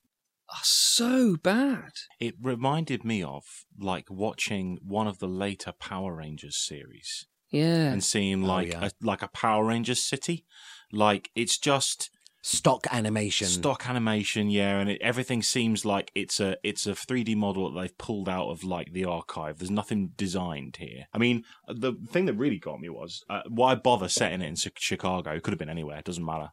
[0.52, 1.92] are so bad.
[2.20, 3.44] It reminded me of
[3.78, 7.90] like watching one of the later Power Rangers series Yeah.
[7.92, 8.86] and seeing Oh, like yeah.
[8.86, 10.44] a, like a Power Rangers city.
[10.92, 12.10] Like it's just
[12.44, 13.46] stock animation.
[13.46, 17.80] stock animation, yeah, and it, everything seems like it's a it's a 3D model that
[17.80, 19.58] they've pulled out of like the archive.
[19.58, 21.06] There's nothing designed here.
[21.14, 24.56] I mean, the thing that really got me was uh, why bother setting it in
[24.76, 25.30] Chicago?
[25.32, 25.98] It could have been anywhere.
[25.98, 26.50] It doesn't matter.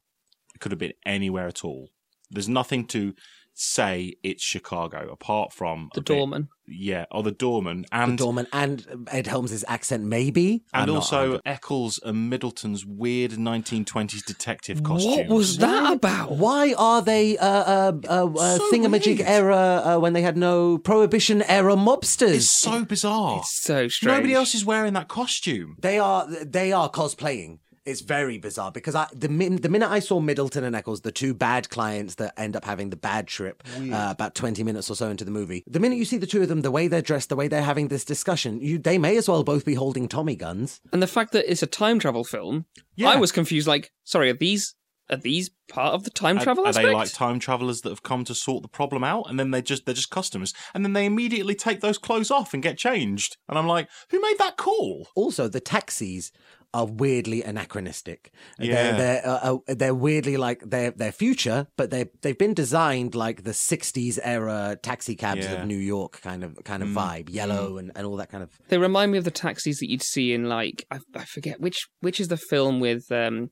[0.55, 1.89] It could have been anywhere at all.
[2.31, 3.15] There's nothing to
[3.61, 6.47] say it's Chicago apart from the a bit- doorman.
[6.65, 10.63] yeah, or the doorman, The and doorman and Ed Helms' accent, maybe.
[10.73, 15.27] I'm and not also 100 Eccles and Middleton's weird 1920s detective costumes.
[15.29, 16.31] What was that about?
[16.31, 19.27] Why are they uh, uh, uh, uh, so thingamajig weird.
[19.27, 22.35] era uh, when they had no prohibition era mobsters?
[22.35, 23.39] It's so bizarre.
[23.39, 24.15] It's so strange.
[24.17, 25.75] Nobody else is wearing that costume.
[25.81, 27.59] They are they are cosplaying.
[27.85, 31.11] It's very bizarre because I, the min, the minute I saw Middleton and Eccles, the
[31.11, 34.95] two bad clients that end up having the bad trip, uh, about twenty minutes or
[34.95, 37.01] so into the movie, the minute you see the two of them, the way they're
[37.01, 40.07] dressed, the way they're having this discussion, you they may as well both be holding
[40.07, 40.81] Tommy guns.
[40.93, 42.65] And the fact that it's a time travel film,
[42.95, 43.09] Yeah.
[43.09, 43.67] I was confused.
[43.67, 44.75] Like, sorry, are these
[45.11, 46.85] are these part of the time travel are, aspect?
[46.87, 49.59] they like time travelers that have come to sort the problem out and then they
[49.59, 53.35] just they're just customers and then they immediately take those clothes off and get changed
[53.47, 56.31] and i'm like who made that call Also, the taxis
[56.73, 58.31] are weirdly anachronistic.
[58.59, 58.73] Yeah.
[58.73, 63.15] They're they're, uh, uh, they're weirdly like they're they're future, but they they've been designed
[63.15, 65.61] like the '60s era taxi cabs Yeah.
[65.61, 68.43] of New York kind of kind of Mm, vibe, yellow and, and all that kind
[68.43, 68.51] of.
[68.69, 71.87] They remind me of the taxis that you'd see in like I, I forget which
[72.01, 73.49] which is the film with um,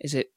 [0.00, 0.28] is it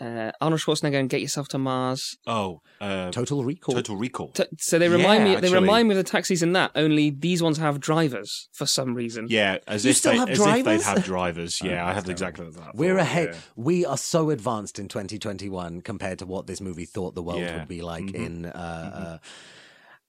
[0.00, 2.16] uh, Arnold Schwarzenegger and Get Yourself to Mars?
[2.26, 3.74] oh uh, Total Recall.
[3.74, 5.60] total recall T- so they remind Yeah, me they actually.
[5.60, 6.70] remind me of the taxis in that.
[6.74, 9.26] Only these ones have drivers for some reason.
[9.30, 10.84] yeah as You if still they have as if they'd drivers?
[10.84, 13.28] have drivers yeah Oh, i that's had exactly that We're thought, ahead.
[13.32, 13.38] yeah.
[13.56, 17.58] We are so advanced in 2021 compared to what this movie thought the world Yeah.
[17.58, 18.14] would be like Mhm.
[18.14, 18.46] in.
[18.46, 18.50] Uh,
[18.94, 19.18] uh,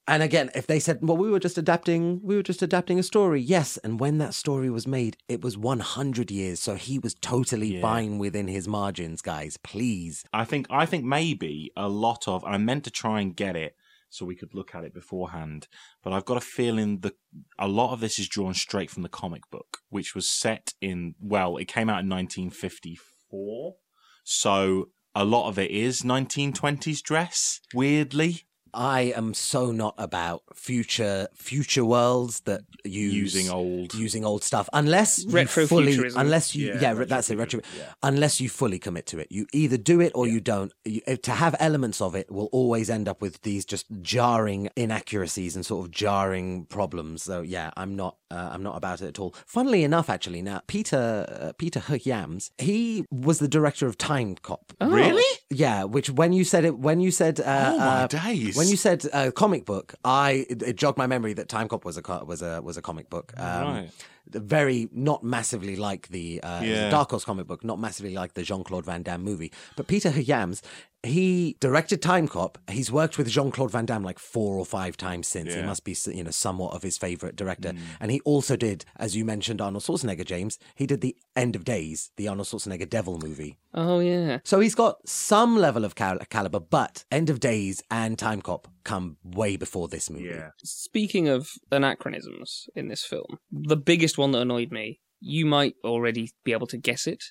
[0.08, 3.04] and again, if they said, "Well, we were just adapting, we were just adapting a
[3.04, 3.78] story," yes.
[3.78, 7.82] And when that story was made, it was 100 years, so he was totally Yeah.
[7.82, 9.58] fine within his margins, guys.
[9.58, 13.36] Please, I think I think maybe a lot of and I meant to try and
[13.36, 13.76] get it
[14.10, 15.68] so we could look at it beforehand,
[16.02, 17.16] but I've got a feeling that
[17.60, 21.16] a lot of this is drawn straight from the comic book, which was set in
[21.20, 23.76] well, it came out in 1954,
[24.24, 27.60] so a lot of it is 1920s dress.
[27.74, 33.94] Weirdly, I am so not about future future worlds that use using old.
[33.94, 36.20] using old stuff unless you fully Retrofuturism.
[36.20, 37.62] unless you yeah, that's it retro
[38.04, 41.32] unless you fully commit to it you either do it or you don't you, to
[41.32, 45.86] have elements of it will always end up with these just jarring inaccuracies and sort
[45.86, 49.84] of jarring problems so yeah i'm not uh, i'm not about it at all funnily
[49.84, 54.90] enough actually now peter uh, peter Hyams, he was the director of time cop Oh.
[54.90, 55.24] Really?
[55.50, 58.57] yeah which when you said it when you said uh, oh my uh, days!
[58.58, 61.86] When you said uh, comic book, I it, it jogged my memory that Time Cop
[61.86, 63.34] was a co- was a was a comic book.
[63.38, 63.90] Um, Right.
[64.30, 66.90] Very not massively like the uh, it was a Yeah.
[66.90, 69.54] Dark Horse comic book, not massively like the Jean Claude Van Damme movie.
[69.78, 70.62] But Peter Hyams,
[71.04, 72.58] he directed Time Cop.
[72.70, 75.54] He's worked with Jean Claude Van Damme like four or five times since.
[75.54, 77.70] He must be you know somewhat of his favorite director.
[77.70, 77.80] Mm.
[78.00, 80.26] And he also did, as you mentioned, Arnold Schwarzenegger.
[80.26, 83.58] James, he did the End of Days, the Arnold Schwarzenegger Devil movie.
[83.74, 84.40] Oh yeah.
[84.44, 88.68] So he's got some level of cal- caliber, but End of Days and Time Cop
[88.84, 90.26] come way before this movie.
[90.26, 90.50] yeah.
[90.64, 96.32] Speaking of anachronisms in this film, the biggest one that annoyed me, you might already
[96.44, 97.24] be able to guess it.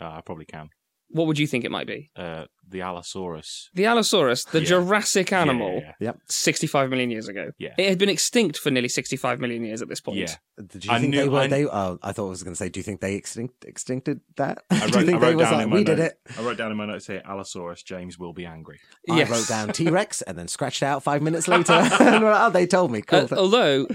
[0.00, 0.70] Uh, I probably can.
[1.12, 2.10] What would you think it might be?
[2.16, 3.68] Uh, the Allosaurus.
[3.74, 4.66] The Allosaurus, the Yeah.
[4.66, 6.12] Jurassic Yeah, animal, yeah, yeah.
[6.28, 7.50] 65 million years ago.
[7.58, 7.74] Yeah.
[7.76, 10.18] It had been extinct for nearly 65 million years at this point.
[10.18, 10.34] Yeah.
[10.56, 11.40] Do you I think knew- they were?
[11.40, 11.66] I- they?
[11.66, 12.68] Oh, I thought I was going to say.
[12.70, 14.64] Do you think they extinct extincted that?
[14.70, 15.98] I do wrote, you think I they wrote was down like, in my we did
[15.98, 16.18] it?
[16.38, 18.80] I wrote down in my notes here, Allosaurus, James will be angry.
[19.06, 19.28] Yes.
[19.30, 21.72] I wrote down T Rex and then scratched it out five minutes later.
[22.00, 23.02] and oh, they told me.
[23.02, 23.28] Cool.
[23.30, 23.86] Uh, although,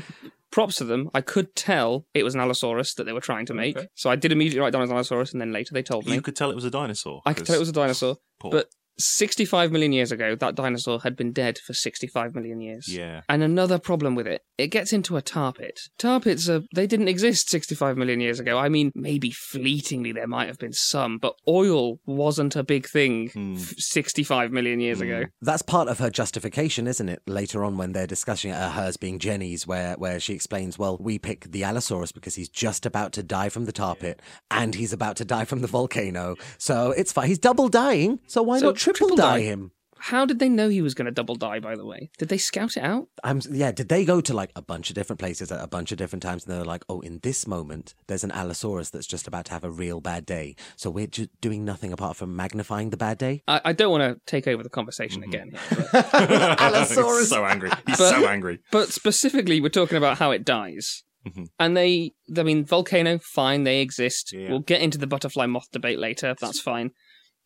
[0.51, 3.53] props to them, I could tell it was an Allosaurus that they were trying to
[3.53, 3.77] make.
[3.77, 3.87] Okay.
[3.95, 6.13] So I did immediately write down as an Allosaurus, and then later they told me.
[6.13, 7.21] You could tell it was a dinosaur.
[7.25, 8.17] I could tell it was a dinosaur.
[8.39, 8.51] Paul.
[8.51, 12.87] But 65 million years ago, that dinosaur had been dead for 65 million years.
[12.87, 13.21] Yeah.
[13.29, 15.79] And another problem with it, it gets into a tar pit.
[15.97, 18.57] Tar pits, are, they didn't exist 65 million years ago.
[18.57, 23.29] I mean, maybe fleetingly there might have been some, but oil wasn't a big thing
[23.57, 25.03] f- 65 million years Hmm.
[25.03, 25.23] ago.
[25.41, 27.21] That's part of her justification, isn't it?
[27.27, 30.97] Later on, when they're discussing it, uh, hers being Jenny's, where where she explains, "Well,
[30.99, 34.75] we pick the Allosaurus because he's just about to die from the tar pit, and
[34.75, 36.35] he's about to die from the volcano.
[36.57, 37.27] So it's fine.
[37.27, 38.19] He's double dying.
[38.27, 39.43] So why So not triple, triple die die.
[39.45, 42.11] him?" How did they know he was going to double die, by the way?
[42.19, 43.07] Did they scout it out?
[43.23, 43.71] I'm yeah.
[43.71, 46.21] Did they go to like a bunch of different places at a bunch of different
[46.21, 49.53] times, and they're like, "Oh, in this moment, there's an Allosaurus that's just about to
[49.53, 50.55] have a real bad day.
[50.75, 54.03] So we're just doing nothing apart from magnifying the bad day." I, I don't want
[54.03, 55.33] to take over the conversation Mm-hmm.
[55.33, 57.19] again here, but, Allosaurus.
[57.21, 57.71] He's so angry.
[57.87, 58.59] He's But- so angry.
[58.71, 61.03] but specifically, we're talking about how it dies.
[61.27, 61.47] Mhm.
[61.59, 64.31] And they, I mean, volcano, fine, they exist.
[64.31, 64.49] Yeah.
[64.49, 66.35] We'll get into the butterfly moth debate later.
[66.39, 66.91] That's fine.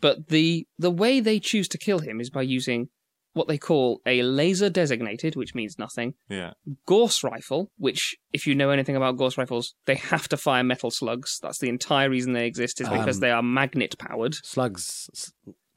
[0.01, 2.89] But the the way they choose to kill him is by using
[3.33, 6.51] what they call a laser designated, which means nothing, Yeah.
[6.85, 10.91] Gauss rifle, which, if you know anything about Gauss rifles, they have to fire metal
[10.91, 11.39] slugs.
[11.41, 14.35] That's the entire reason they exist, is because Um, they are magnet powered.
[14.43, 15.09] Slugs.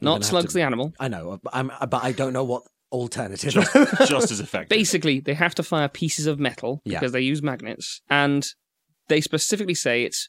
[0.00, 0.94] Not slugs, to- the animal.
[0.98, 3.52] I know, but I'm, but I don't know what alternative.
[3.52, 3.72] Just,
[4.08, 4.76] just as effective.
[4.76, 6.98] Basically, they have to fire pieces of metal Yeah.
[6.98, 8.44] because they use magnets, and
[9.06, 10.28] they specifically say it's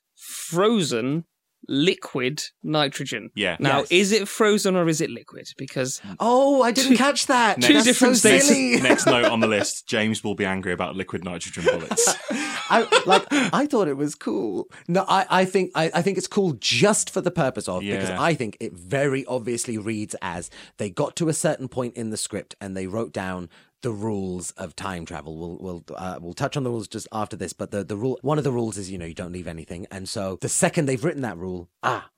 [0.49, 1.25] frozen
[1.67, 3.31] liquid nitrogen.
[3.35, 3.57] Yeah.
[3.59, 3.87] Now, Yes.
[3.91, 5.47] is it frozen or is it liquid?
[5.57, 7.61] Because Oh, I didn't catch that.
[7.61, 8.47] Two That's different so states.
[8.47, 8.81] silly.
[8.81, 12.15] Next note on the list: James will be angry about liquid nitrogen bullets.
[12.69, 13.25] I like.
[13.31, 14.67] I thought it was cool.
[14.87, 18.09] No, I, I think I, I think it's cool just for the purpose of because
[18.09, 22.17] I think it very obviously reads as they got to a certain point in the
[22.17, 23.49] script and they wrote down
[23.81, 25.37] the rules of time travel.
[25.37, 28.19] We'll we'll uh, we'll touch on the rules just after this, but the the rule
[28.21, 30.85] one of the rules is you know you don't leave anything, and so the second
[30.85, 32.09] they've written that rule, ah.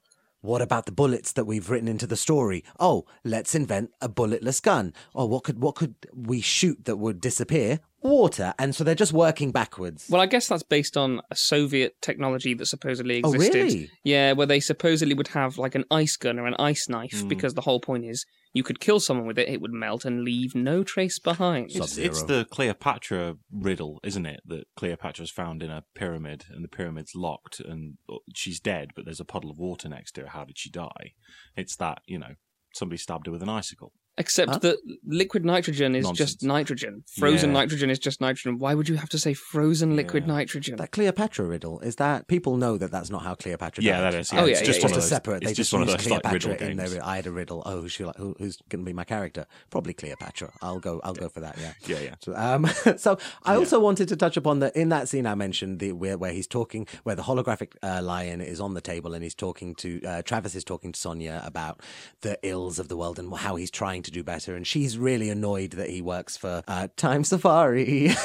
[0.41, 2.63] What about the bullets that we've written into the story?
[2.79, 4.93] Oh, let's invent a bulletless gun.
[5.15, 7.79] Oh, what could what could we shoot that would disappear?
[8.03, 8.53] Water.
[8.59, 10.05] And so they're just working backwards.
[10.09, 13.39] Well, I guess that's based on a Soviet technology that supposedly existed.
[13.39, 13.63] Oh, existed.
[13.63, 13.91] really?
[14.03, 17.27] Yeah, where they supposedly would have like an ice gun or an ice knife Hmm.
[17.27, 18.23] because the whole point is
[18.57, 21.71] you could kill someone with it, it would melt and leave no trace behind.
[21.73, 24.41] It's, it's the Cleopatra riddle, isn't it?
[24.45, 29.05] That Cleopatra's found in a pyramid, and the pyramid's locked, and uh, she's dead, but
[29.05, 30.27] there's a puddle of water next to her.
[30.29, 31.13] How did she die?
[31.55, 32.33] It's that you know
[32.73, 33.93] somebody stabbed her with an icicle.
[34.17, 34.57] Except Huh?
[34.59, 36.31] that liquid nitrogen is Nonsense.
[36.31, 37.03] just nitrogen.
[37.19, 37.59] Frozen Yeah.
[37.61, 38.57] nitrogen is just nitrogen.
[38.57, 40.33] Why would you have to say frozen liquid Yeah.
[40.33, 40.75] nitrogen?
[40.77, 43.83] That Cleopatra riddle is that people know that that's not how Cleopatra.
[43.83, 44.13] Yeah, died.
[44.13, 44.41] that is, yeah.
[44.41, 44.99] Oh, yeah, it's just, yeah, just yeah.
[44.99, 45.35] a separate.
[45.43, 46.91] It's they just just, one of use those, like, Cleopatra riddle in games.
[46.93, 47.05] their.
[47.05, 47.63] I had a riddle.
[47.65, 48.15] Oh, who's she like?
[48.17, 49.45] Who, who's going to be my character?
[49.69, 50.51] Probably Cleopatra.
[50.61, 50.99] I'll go.
[51.03, 51.57] I'll go for that.
[51.59, 51.73] Yeah.
[51.85, 52.15] Yeah, yeah.
[52.21, 52.65] So, um,
[52.97, 56.17] so I also wanted to touch upon the in that scene I mentioned the where,
[56.17, 59.75] where he's talking, where the holographic uh, lion is on the table and he's talking
[59.75, 61.81] to uh, Travis is talking to Sonia about
[62.21, 65.29] the ills of the world and how he's trying to do better, and she's really
[65.29, 68.11] annoyed that he works for uh, Time Safari.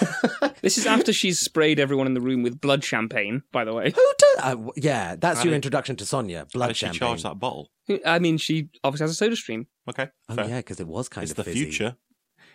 [0.62, 3.90] This is after she's sprayed everyone in the room with blood champagne, by the way.
[3.90, 4.38] Who does?
[4.40, 6.38] Uh, yeah, that's How your did- introduction to Sonia.
[6.40, 7.00] How Blood did she champagne.
[7.00, 7.68] charge that bottle?
[8.06, 9.66] I mean, she obviously has a soda stream.
[9.90, 10.46] Okay, Oh fair.
[10.48, 11.64] yeah, because it was kind it's of the fizzy.
[11.64, 11.96] future.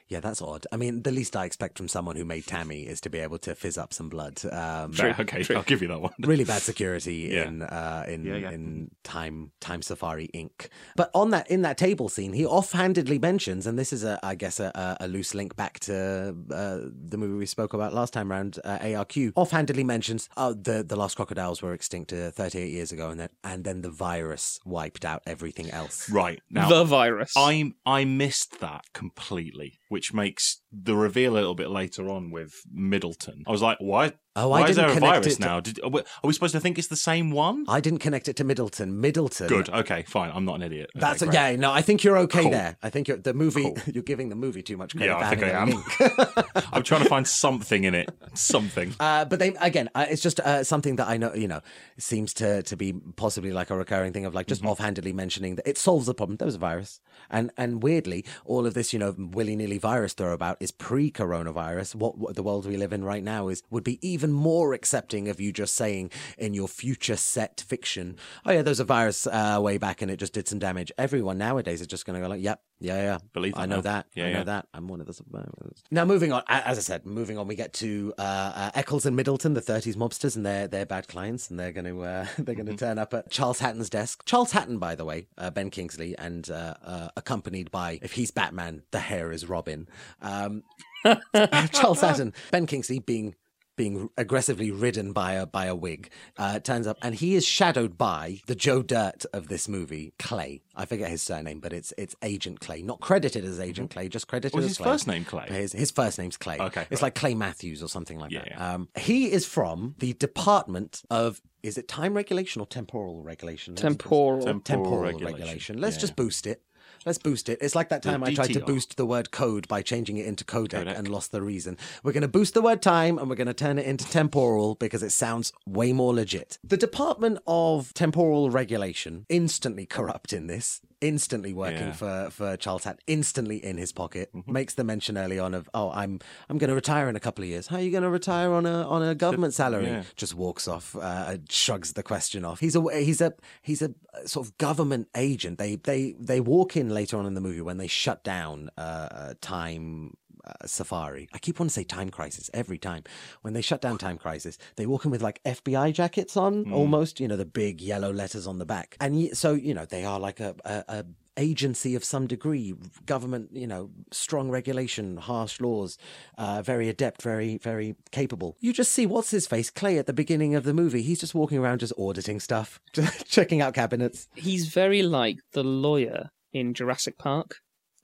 [0.09, 0.65] Yeah, that's odd.
[0.71, 3.37] I mean, the least I expect from someone who made Tammy is to be able
[3.39, 4.41] to fizz up some blood.
[4.51, 5.57] Um, True, Fair, okay, true.
[5.57, 6.13] I'll give you that one.
[6.19, 7.47] really bad security Yeah.
[7.47, 8.51] in uh, in Yeah, yeah.
[8.51, 10.69] in Time Time Safari Inc.
[10.95, 14.35] But on that in that table scene, he offhandedly mentions, and this is a I
[14.35, 16.77] guess a, a, a loose link back to uh,
[17.09, 19.33] the movie we spoke about last time around uh, ARQ.
[19.35, 23.29] Offhandedly mentions, oh, the the last crocodiles were extinct uh, 38 years ago, and then
[23.43, 26.09] and then the virus wiped out everything else.
[26.09, 27.33] Right now, the virus.
[27.35, 32.61] I I missed that completely, which makes the reveal a little bit later on with
[32.71, 33.43] Middleton.
[33.47, 34.13] I was like, why?
[34.35, 35.59] Oh, I why is didn't there a connect virus it to- now?
[35.59, 37.65] Did, are, we, are we supposed to think it's the same one?
[37.67, 39.01] I didn't connect it to Middleton.
[39.01, 39.47] Middleton.
[39.47, 39.69] Good.
[39.69, 40.29] Okay, fine.
[40.31, 40.91] I'm not an idiot.
[40.95, 41.33] Okay, That's great.
[41.33, 41.55] yeah.
[41.55, 42.51] No, I think you're okay Cool.
[42.51, 42.77] there.
[42.83, 43.63] I think you're, the movie.
[43.63, 43.77] Cool.
[43.93, 46.63] You're giving the movie too much credit Yeah, I think I am.
[46.73, 48.09] I'm trying to find something in it.
[48.33, 48.93] Something.
[49.07, 51.61] Uh, but they again, uh, it's just uh, something that I know, you know,
[51.97, 55.67] seems to to be possibly like a recurring thing of like just offhandedly mentioning that
[55.67, 56.37] it solves the problem.
[56.37, 56.99] There was a virus,
[57.29, 61.95] and and weirdly, all of this, you know, willy nilly virus throw about is pre-coronavirus.
[61.95, 65.27] What, what the world we live in right now is would be even more accepting
[65.29, 69.59] of you just saying in your future set fiction, oh yeah, there's a virus uh,
[69.61, 70.91] way back and it just did some damage.
[70.97, 74.05] Everyone nowadays is just going to go like, yep, yeah, yeah, Believe I know that,
[74.15, 74.43] Yeah, I know yeah.
[74.45, 74.67] that.
[74.73, 75.83] I'm one of the survivors.
[75.91, 79.15] Now, moving on, as I said, moving on, we get to uh, uh, Eccles and
[79.15, 82.55] Middleton, the '30s mobsters, and they're, they're bad clients, and they're going to uh, they're
[82.55, 82.85] going to Mm-hmm.
[82.85, 84.23] turn up at Charles Hatton's desk.
[84.25, 88.31] Charles Hatton, by the way, uh, Ben Kingsley, and uh, uh, accompanied by, if he's
[88.31, 89.87] Batman, the hair is Robin.
[90.21, 90.63] Um,
[91.71, 93.35] Charles Hatton, Ben Kingsley being
[93.77, 97.97] being aggressively ridden by a by a wig, uh, turns up, and he is shadowed
[97.97, 100.61] by the Joe Dirt of this movie, Clay.
[100.75, 104.27] I forget his surname, but it's it's Agent Clay, not credited as Agent Clay, just
[104.27, 104.85] credited Was as his Clay.
[104.85, 105.47] first name Clay?
[105.47, 106.57] His, his first name's Clay.
[106.59, 107.07] Okay, it's right.
[107.07, 108.47] like Clay Matthews or something like Yeah, that.
[108.49, 108.73] yeah.
[108.73, 113.73] Um, he is from the Department of is it time regulation or temporal regulation?
[113.73, 114.41] Let's Temporal.
[114.61, 115.35] Temporal regulation.
[115.37, 115.81] regulation.
[115.81, 116.01] Let's Yeah.
[116.01, 116.61] just boost it.
[117.07, 117.59] Let's boost it.
[117.61, 120.25] It's like that The time I tried to boost the word code by changing it
[120.25, 120.97] into codec, Codec.
[120.97, 121.77] and lost the reason.
[122.03, 124.75] We're going to boost the word time and we're going to turn it into temporal
[124.75, 126.59] because it sounds way more legit.
[126.65, 130.81] The Department of Temporal Regulation instantly corrupt in this.
[130.99, 131.91] Instantly working Yeah.
[131.93, 134.31] for for Charles Hatt, instantly in his pocket.
[134.33, 134.51] Mm-hmm.
[134.51, 137.43] Makes the mention early on of, oh, I'm I'm going to retire in a couple
[137.43, 137.67] of years.
[137.67, 139.85] How are you going to retire on a on a government salary?
[139.85, 140.03] yeah.
[140.15, 142.59] Just walks off, uh, shrugs the question off.
[142.59, 143.93] He's a he's a he's a
[144.25, 145.59] sort of government agent.
[145.59, 148.81] They they they walk in later on in the movie when they shut down uh,
[148.81, 150.15] uh, Time
[150.47, 151.27] uh, Safari.
[151.33, 153.03] I keep wanting to say Time Crisis every time.
[153.41, 157.19] When they shut down Time Crisis, they walk in with like FBI jackets on, almost.
[157.19, 160.19] You know, the big yellow letters on the back, and so you know they are
[160.19, 161.05] like a, a, a
[161.37, 162.73] agency of some degree,
[163.05, 163.49] government.
[163.53, 165.97] You know, strong regulation, harsh laws,
[166.37, 168.55] uh, very adept, very very capable.
[168.59, 171.01] You just see what's his face Clay at the beginning of the movie.
[171.01, 172.79] He's just walking around, just auditing stuff,
[173.25, 174.27] checking out cabinets.
[174.35, 177.57] He's very like the lawyer in Jurassic Park.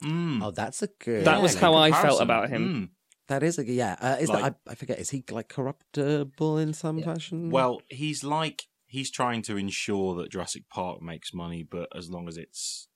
[0.04, 0.44] Mm.
[0.44, 1.26] Oh, that's a good.
[1.26, 2.68] That was yeah, how I felt about him.
[2.68, 2.90] Mm.
[3.28, 3.96] That is a yeah.
[4.00, 5.00] Uh, is Like- that I, I forget?
[5.00, 7.50] Is he like corruptible in some fashion?
[7.50, 12.28] Well, he's like he's trying to ensure that Jurassic Park makes money, but as long
[12.28, 12.88] as it's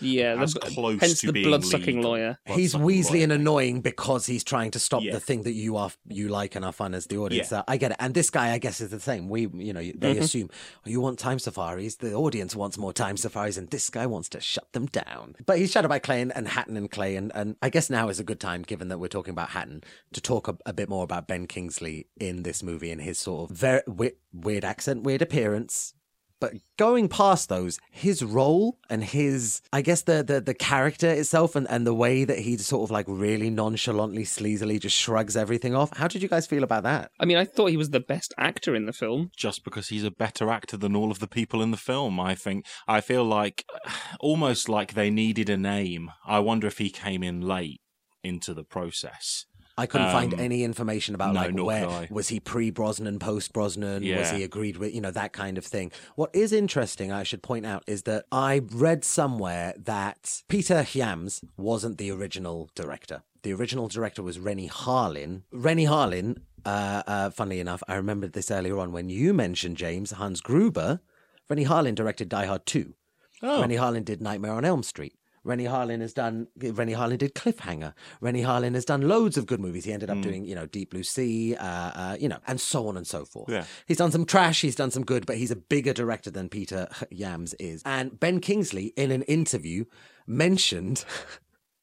[0.00, 2.10] Yeah, as the, close hence to the being blood sucking legal.
[2.10, 2.38] lawyer.
[2.44, 3.22] He's Blood-sucking Weasley lawyer.
[3.22, 5.12] and annoying because he's trying to stop Yeah.
[5.12, 7.46] the thing that you are you like and are fun as the audience.
[7.50, 7.60] Yeah.
[7.60, 7.96] So I get it.
[7.98, 9.28] And this guy, I guess, is the same.
[9.28, 10.20] We, you know, they Mhm.
[10.20, 11.96] assume oh, you want time safaris.
[11.96, 15.34] The audience wants more time safaris, and this guy wants to shut them down.
[15.46, 18.08] But he's shadowed by Clay and, and Hatton and Clay, and, and I guess now
[18.10, 20.88] is a good time, given that we're talking about Hatton, to talk a, a bit
[20.90, 25.04] more about Ben Kingsley in this movie and his sort of very weird, weird accent,
[25.04, 25.94] weird appearance.
[26.40, 31.56] But going past those, his role and his, I guess the the, the character itself
[31.56, 35.74] and, and the way that he sort of like really nonchalantly, sleazily just shrugs everything
[35.74, 35.96] off.
[35.96, 37.10] How did you guys feel about that?
[37.18, 39.30] I mean, I thought he was the best actor in the film.
[39.36, 42.20] just because he's a better actor than all of the people in the film.
[42.20, 43.64] I think I feel like
[44.20, 46.10] almost like they needed a name.
[46.26, 47.80] I wonder if he came in late
[48.22, 49.46] into the process.
[49.78, 53.52] I couldn't find Um, any information about no, like where was he pre Brosnan, post
[53.52, 55.92] Brosnan, was he agreed with, you know, that kind of thing.
[56.14, 61.42] What is interesting, I should point out, is that I read somewhere that Peter Hyams
[61.56, 63.22] wasn't the original director.
[63.42, 65.42] The original director was Renny Harlin.
[65.52, 70.12] Renny Harlin, uh, uh, funnily enough, I remembered this earlier on when you mentioned James
[70.12, 71.00] Hans Gruber.
[71.48, 72.94] Renny Harlin directed Die Hard 2.
[73.42, 75.14] Oh, Renny Harlin did Nightmare on Elm Street.
[75.46, 76.48] Renny Harlin has done.
[76.60, 77.94] Renny Harlin did Cliffhanger.
[78.20, 79.84] Renny Harlin has done loads of good movies.
[79.84, 80.22] He ended up Mm.
[80.22, 83.24] doing, you know, Deep Blue Sea, uh, uh, you know, and so on and so
[83.24, 83.48] forth.
[83.48, 83.64] Yeah.
[83.86, 84.60] He's done some trash.
[84.60, 87.82] He's done some good, but he's a bigger director than Peter Yams is.
[87.86, 89.84] And Ben Kingsley, in an interview,
[90.26, 91.04] mentioned.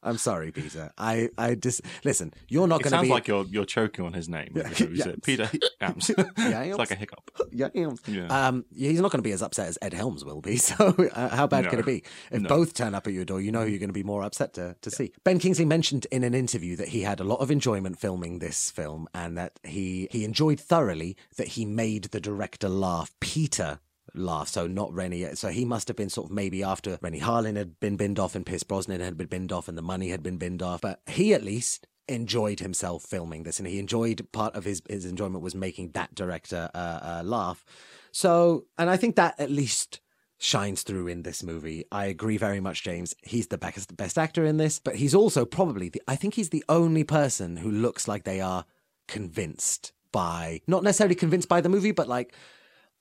[0.04, 0.92] I'm sorry, Peter.
[0.98, 2.34] I, I just listen.
[2.50, 4.52] You're not going to sounds be like you're you're choking on his name.
[4.56, 4.70] Yeah.
[4.94, 5.14] Yeah.
[5.24, 5.50] Peter
[5.82, 7.32] it's like a hiccup.
[7.52, 7.92] yeah, yeah.
[8.08, 8.28] Yeah.
[8.48, 10.58] Um, he's not going to be as upset as Ed Helms will be.
[10.58, 10.76] So,
[11.14, 12.04] uh, how bad can it be?
[12.32, 12.50] If No.
[12.50, 14.76] both turn up at your door, you know you're going to be more upset to,
[14.82, 15.12] to see.
[15.24, 18.72] Ben Kingsley mentioned in an interview that he had a lot of enjoyment filming this
[18.72, 23.12] film and that he, he enjoyed thoroughly that he made the director laugh.
[23.20, 23.80] Peter
[24.16, 25.26] laugh, so not Renny.
[25.36, 28.36] So he must have been sort of maybe after Renny Harlin had been binned off
[28.36, 30.82] and Pierce Brosnan had been binned off and the money had been binned off.
[30.82, 35.06] But he at least enjoyed himself filming this and he enjoyed part of his, his
[35.06, 37.64] enjoyment was making that director uh, uh, laugh.
[38.12, 40.02] So, and I think that at least
[40.38, 41.86] shines through in this movie.
[41.92, 43.16] I agree very much, James.
[43.24, 46.50] He's the best, best actor in this, but he's also probably the, I think he's
[46.50, 48.66] the only person who looks like they are
[49.08, 52.36] convinced by, not necessarily convinced by the movie, but like,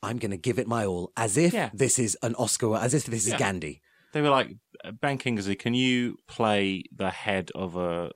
[0.03, 1.71] I'm going to give it my all, as if Yeah.
[1.73, 3.39] this is an Oscar, as if this is Yeah.
[3.39, 3.81] Gandhi.
[4.13, 4.51] They were like,
[5.01, 8.11] Ben Kingsley, can you play the head of a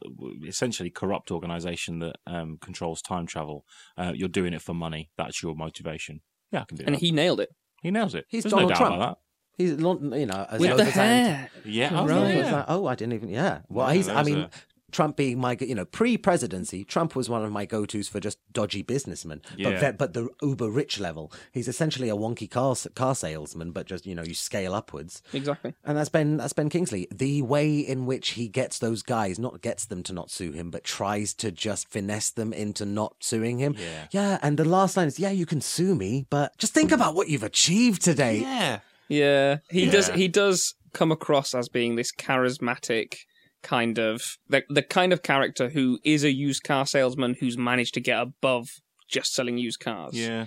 [0.47, 3.65] essentially corrupt organization that um, controls time travel?
[3.97, 5.11] Uh, you're doing it for money.
[5.17, 6.21] That's your motivation.
[6.53, 6.87] Yeah, I can do it.
[6.87, 7.01] And that.
[7.01, 7.49] he nailed it.
[7.83, 8.27] he nails it.
[8.29, 8.97] He's There's Donald no doubt Trump.
[8.97, 9.19] about
[9.57, 11.51] He's, not- you know, as With the the hair.
[11.65, 12.17] Yeah, Oh, Right.
[12.19, 12.53] I was yeah.
[12.57, 13.29] like, oh, I didn't even.
[13.31, 13.61] Yeah.
[13.71, 14.09] Well, Yeah, he's.
[14.09, 14.51] I mean, a-
[14.93, 18.83] Trump being my, you know, pre-presidency, Trump was one of my go-tos for just dodgy
[18.83, 19.43] businessmen.
[19.57, 19.71] Yeah.
[19.71, 23.87] But ve- but the uber rich level, he's essentially a wonky car car salesman, but
[23.87, 25.23] just you know, you scale upwards.
[25.33, 25.75] Exactly.
[25.85, 26.37] And that's Ben.
[26.37, 27.09] That's Ben Kingsley.
[27.13, 30.71] The way in which he gets those guys, not gets them to not sue him,
[30.71, 33.75] but tries to just finesse them into not suing him.
[33.79, 34.07] Yeah.
[34.13, 34.39] Yeah.
[34.43, 37.29] And the last line is, "Yeah, you can sue me, but just think about what
[37.29, 38.81] you've achieved today." Yeah.
[39.09, 40.09] Yeah, he does.
[40.09, 43.19] He does come across as being this charismatic
[43.67, 47.95] kind of the the kind of character who is a used car salesman who's managed
[47.95, 48.69] to get above
[49.09, 50.15] just selling used cars.
[50.15, 50.47] Yeah.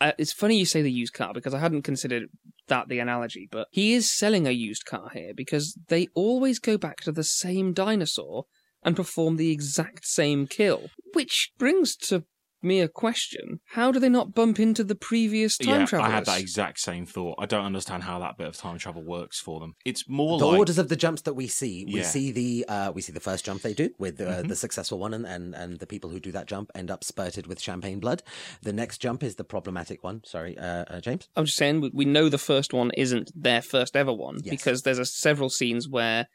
[0.00, 2.28] Uh, it's funny you say the used car because I hadn't considered
[2.68, 6.78] that the analogy, but he is selling a used car here because they always go
[6.78, 8.44] back to the same dinosaur
[8.82, 10.90] and perform the exact same kill.
[11.14, 12.24] Which brings to
[12.62, 16.10] me a question: How do they not bump into the previous time yeah, travelers?
[16.10, 17.36] I had that exact same thought.
[17.38, 19.74] I don't understand how that bit of time travel works for them.
[19.84, 22.02] It's more like the like orders of the jumps that we see we Yeah.
[22.02, 24.48] see the uh, we see the first jump they do with uh, Mhm.
[24.48, 27.46] the successful one and, and and the people who do that jump end up spurted
[27.46, 28.22] with champagne blood
[28.62, 31.90] the next jump is the problematic one sorry uh, uh, james I'm just saying we-
[31.94, 34.50] we know the first one isn't their first ever one Yes.
[34.50, 36.28] because there's a, several scenes where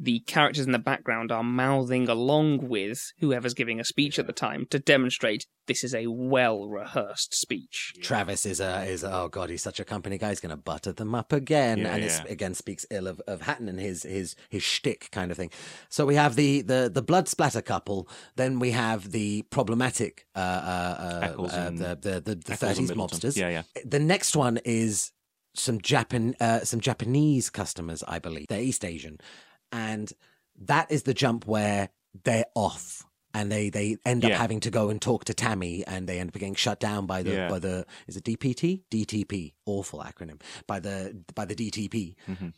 [0.00, 4.32] the characters in the background are mouthing along with whoever's giving a speech at the
[4.32, 7.94] time to demonstrate this is a well rehearsed speech.
[8.00, 10.92] travis is a is a, oh god he's such a company guy he's gonna butter
[10.92, 12.30] them up again Yeah, and it's yeah.
[12.30, 15.50] again speaks ill of, of hatton and his his his shtick kind of thing
[15.88, 20.38] so we have the the the blood splatter couple then we have the problematic uh
[20.38, 23.62] uh, uh, Eccles uh and- the the the, the 30s mobsters Yeah, yeah.
[23.84, 25.10] The next one is
[25.54, 28.46] some Japan, uh, some Japanese customers, I believe.
[28.48, 29.18] They're East Asian,
[29.72, 30.12] and
[30.60, 31.90] that is the jump where
[32.24, 33.04] they're off.
[33.34, 34.38] And they, they end up Yeah.
[34.38, 37.22] having to go and talk to Tammy, and they end up getting shut down by
[37.22, 37.48] the Yeah.
[37.48, 42.52] by the is it DPT DTP awful acronym by the by the DTP Mhm.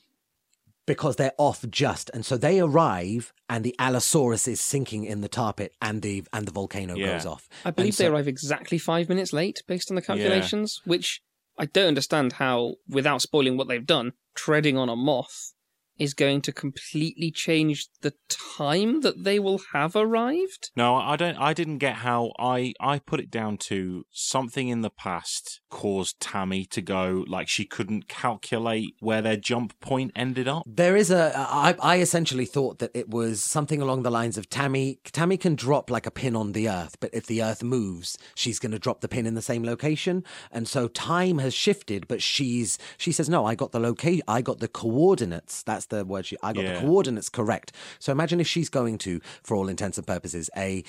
[0.87, 5.29] because they're off just, and so they arrive, and the Allosaurus is sinking in the
[5.29, 7.15] tar pit, and the and the volcano Yeah.
[7.15, 7.49] goes off.
[7.65, 11.21] I believe so- they arrive exactly five minutes late based on the calculations, which
[11.59, 15.53] I don't understand how, without spoiling what they've done, treading on a moth
[16.01, 20.71] is going to completely change the time that they will have arrived.
[20.75, 21.37] No, I don't.
[21.37, 26.19] I didn't get how I I put it down to something in the past caused
[26.21, 30.65] Tammy to go like she couldn't calculate where their jump point ended up.
[30.67, 31.33] There is a.
[31.37, 35.01] I, I essentially thought that it was something along the lines of Tammy.
[35.05, 38.59] Tammy can drop like a pin on the earth, but if the earth moves, she's
[38.59, 40.25] going to drop the pin in the same location.
[40.51, 43.45] And so time has shifted, but she's she says no.
[43.45, 44.23] I got the location.
[44.27, 45.63] I got the coordinates.
[45.63, 46.27] That's the word.
[46.27, 46.37] She.
[46.43, 46.75] I got Yeah.
[46.75, 47.73] the coordinates correct.
[47.99, 50.83] So imagine if she's going to, for all intents and purposes, a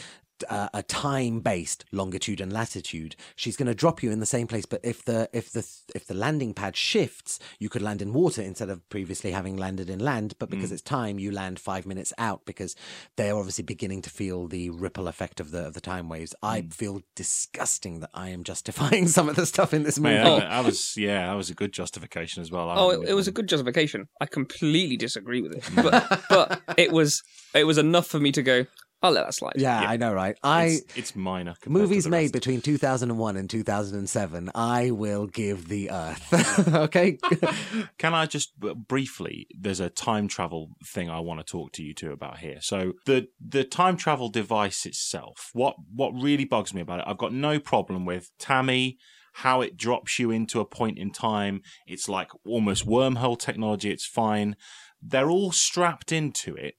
[0.49, 4.47] uh, a time based longitude and latitude she's going to drop you in the same
[4.47, 8.13] place but if the if the if the landing pad shifts you could land in
[8.13, 11.85] water instead of previously having landed in land but because it's time you land 5
[11.85, 12.75] minutes out because
[13.15, 16.61] they're obviously beginning to feel the ripple effect of the of the time waves i
[16.71, 20.39] feel disgusting that i am justifying some of the stuff in this movie Man, Oh.
[20.39, 22.69] that, that was yeah, that was a good justification as well.
[22.69, 24.07] I Oh, it, it was a good justification.
[24.19, 27.23] I completely disagree with it, but but it was
[27.53, 28.65] it was enough for me to go.
[29.03, 29.53] I'll let that slide.
[29.57, 29.89] yeah, Yeah.
[29.89, 31.55] i know right i It's, it's minor.
[31.65, 32.33] Movies made rest.
[32.33, 36.67] between 2001 and 2007, I will give the Earth.
[36.75, 37.17] okay?
[37.97, 39.47] Can I just briefly?
[39.57, 42.57] There's a time travel thing I want to talk to you two about here.
[42.61, 45.49] So the the time travel device itself.
[45.53, 47.05] What what really bugs me about it?
[47.07, 48.97] I've got no problem with Tammy.
[49.35, 51.61] How it drops you into a point in time.
[51.87, 53.89] It's like almost wormhole technology.
[53.89, 54.57] It's fine.
[55.01, 56.75] They're all strapped into it.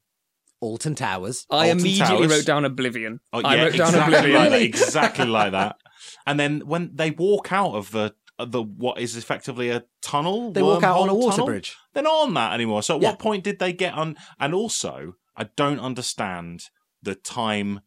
[0.63, 1.45] Alton Towers.
[1.51, 2.31] I Alton immediately Towers.
[2.31, 3.21] wrote down Oblivion.
[3.33, 4.41] Oh, I wrote down exactly Oblivion.
[4.41, 4.63] like that.
[4.63, 5.77] Exactly like that.
[6.27, 10.63] And then when they walk out of the the what is effectively a tunnel, They
[10.63, 11.77] walk out on a water tunnel, bridge.
[11.93, 12.83] They're not on that anymore.
[12.83, 13.11] So at Yeah.
[13.11, 14.17] what point did they get on?
[14.41, 16.65] And also, I don't understand
[17.03, 17.81] the time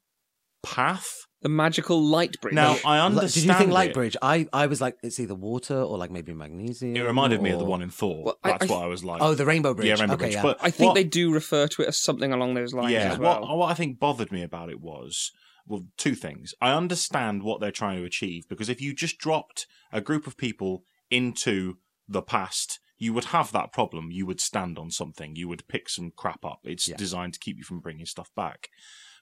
[0.63, 1.25] path.
[1.45, 2.55] The magical light bridge.
[2.55, 3.33] Now I Li- understand.
[3.33, 3.73] Did you think it.
[3.73, 4.17] Light Bridge?
[4.19, 6.95] I, I was like, it's either water or like maybe magnesium.
[6.95, 8.23] It reminded me of the one in Thor.
[8.23, 9.21] Well, That's I- what I was like.
[9.21, 9.89] Oh, the Rainbow Bridge.
[9.89, 10.33] yeah, Rainbow okay, Bridge.
[10.33, 10.41] yeah.
[10.41, 13.11] But I think what- they do refer to it as something along those lines yeah.
[13.11, 13.41] as well.
[13.41, 15.31] What, what I think bothered me about it was
[15.67, 16.55] well, two things.
[16.59, 20.37] I understand what they're trying to achieve because if you just dropped a group of
[20.37, 21.77] people into
[22.09, 24.09] the past, you would have that problem.
[24.09, 25.35] You would stand on something.
[25.35, 26.61] You would pick some crap up.
[26.63, 26.95] It's Yeah.
[26.97, 28.69] designed to keep you from bringing stuff back.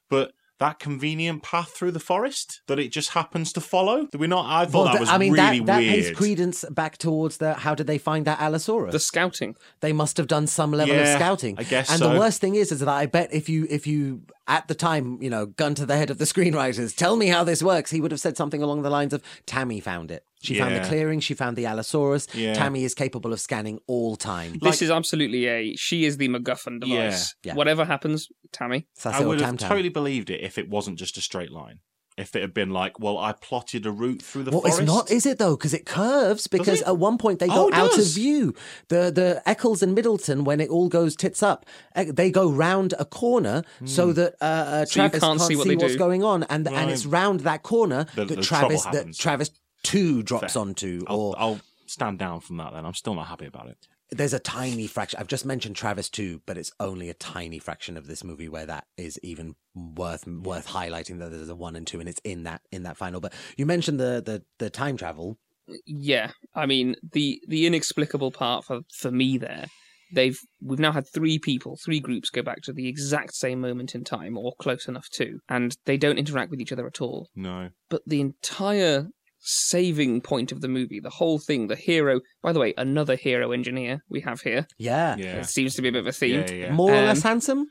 [0.09, 4.27] But that convenient path through the forest that it just happens to follow, did we
[4.27, 4.45] not?
[4.45, 5.93] I thought Well, that th- was I mean, really that, that weird.
[5.93, 8.91] pays credence back towards the how did they find that Allosaurus?
[8.93, 9.55] the scouting.
[9.81, 11.55] they must have done some level of scouting.
[11.57, 12.13] I guess And so.
[12.13, 15.21] the worst thing is, is that I bet if you, if you, at the time,
[15.21, 17.99] you know, gun to the head of the screenwriters, tell me how this works, he
[17.99, 20.23] would have said something along the lines of, Tammy found it.
[20.43, 21.19] She found the clearing.
[21.19, 22.27] She found the Allosaurus.
[22.33, 22.53] Yeah.
[22.53, 24.57] Tammy is capable of scanning all time.
[24.61, 25.75] this is absolutely a.
[25.75, 27.35] She is the MacGuffin device.
[27.43, 27.51] Yeah.
[27.51, 27.55] Yeah.
[27.55, 28.87] Whatever happens, Tammy.
[28.95, 29.69] Sassy I would have Tam Tam.
[29.69, 31.79] totally believed it if it wasn't just a straight line.
[32.15, 34.81] If it had been like, well, I plotted a route through the Well, forest.
[34.81, 35.55] it's not, is it though?
[35.57, 36.45] Because it curves.
[36.45, 36.87] Because it?
[36.87, 38.53] at one point they Oh, go it out of view.
[38.89, 41.65] The the Eccles and Middleton, when it all goes tits up,
[41.95, 45.67] eh, they go round a corner so that uh, uh, So Travis can't see what
[45.67, 45.97] they what's do.
[45.97, 49.15] going on, and and it's round that corner The- that the Travis that.
[49.15, 49.49] Travis
[49.83, 50.61] two drops Fair.
[50.61, 52.85] onto, I'll, or I'll stand down from that then.
[52.85, 53.87] I'm still not happy about it.
[54.11, 55.19] there's a tiny fraction.
[55.19, 58.65] I've just mentioned Travis too, but it's only a tiny fraction of this movie where
[58.65, 61.19] that is even worth worth highlighting.
[61.19, 63.19] That there's a one and two, and it's in that in that final.
[63.19, 65.37] But you mentioned the the the time travel.
[65.85, 69.65] Yeah, I mean the the inexplicable part for for me there.
[70.13, 73.95] They've we've now had three people, three groups go back to the exact same moment
[73.95, 77.29] in time, or close enough to, and they don't interact with each other at all.
[77.35, 77.69] No.
[77.89, 79.07] But the entire
[79.45, 82.21] saving point of the movie, the whole thing, the hero.
[82.41, 84.65] By the way, another hero engineer we have here.
[84.77, 85.41] Yeah, Yeah.
[85.41, 86.41] It seems to be a bit of a theme.
[86.47, 86.71] Yeah, yeah.
[86.71, 87.67] more or Um, less handsome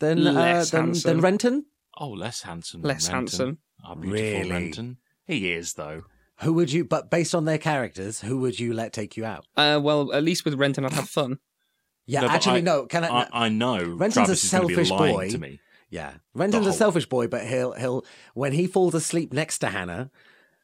[0.00, 1.10] than less uh, than, handsome.
[1.10, 1.66] than Renton.
[1.98, 2.82] Oh, less handsome.
[2.82, 3.14] Less Renton.
[3.14, 3.58] handsome.
[3.84, 4.50] Our beautiful Really?
[4.50, 4.96] Renton.
[5.26, 6.02] He is though.
[6.40, 6.84] Who would you?
[6.84, 9.46] But based on their characters, who would you let take you out?
[9.56, 11.38] Uh, well, at least with Renton, I'd have fun.
[12.06, 12.86] Yeah, No, actually, I- no.
[12.86, 13.08] Can I?
[13.08, 15.30] I, I know Renton's Travis a is be selfish lying boy.
[15.30, 15.60] to me.
[15.90, 20.10] yeah, Renton's a selfish boy, but he'll he'll when he falls asleep next to Hannah,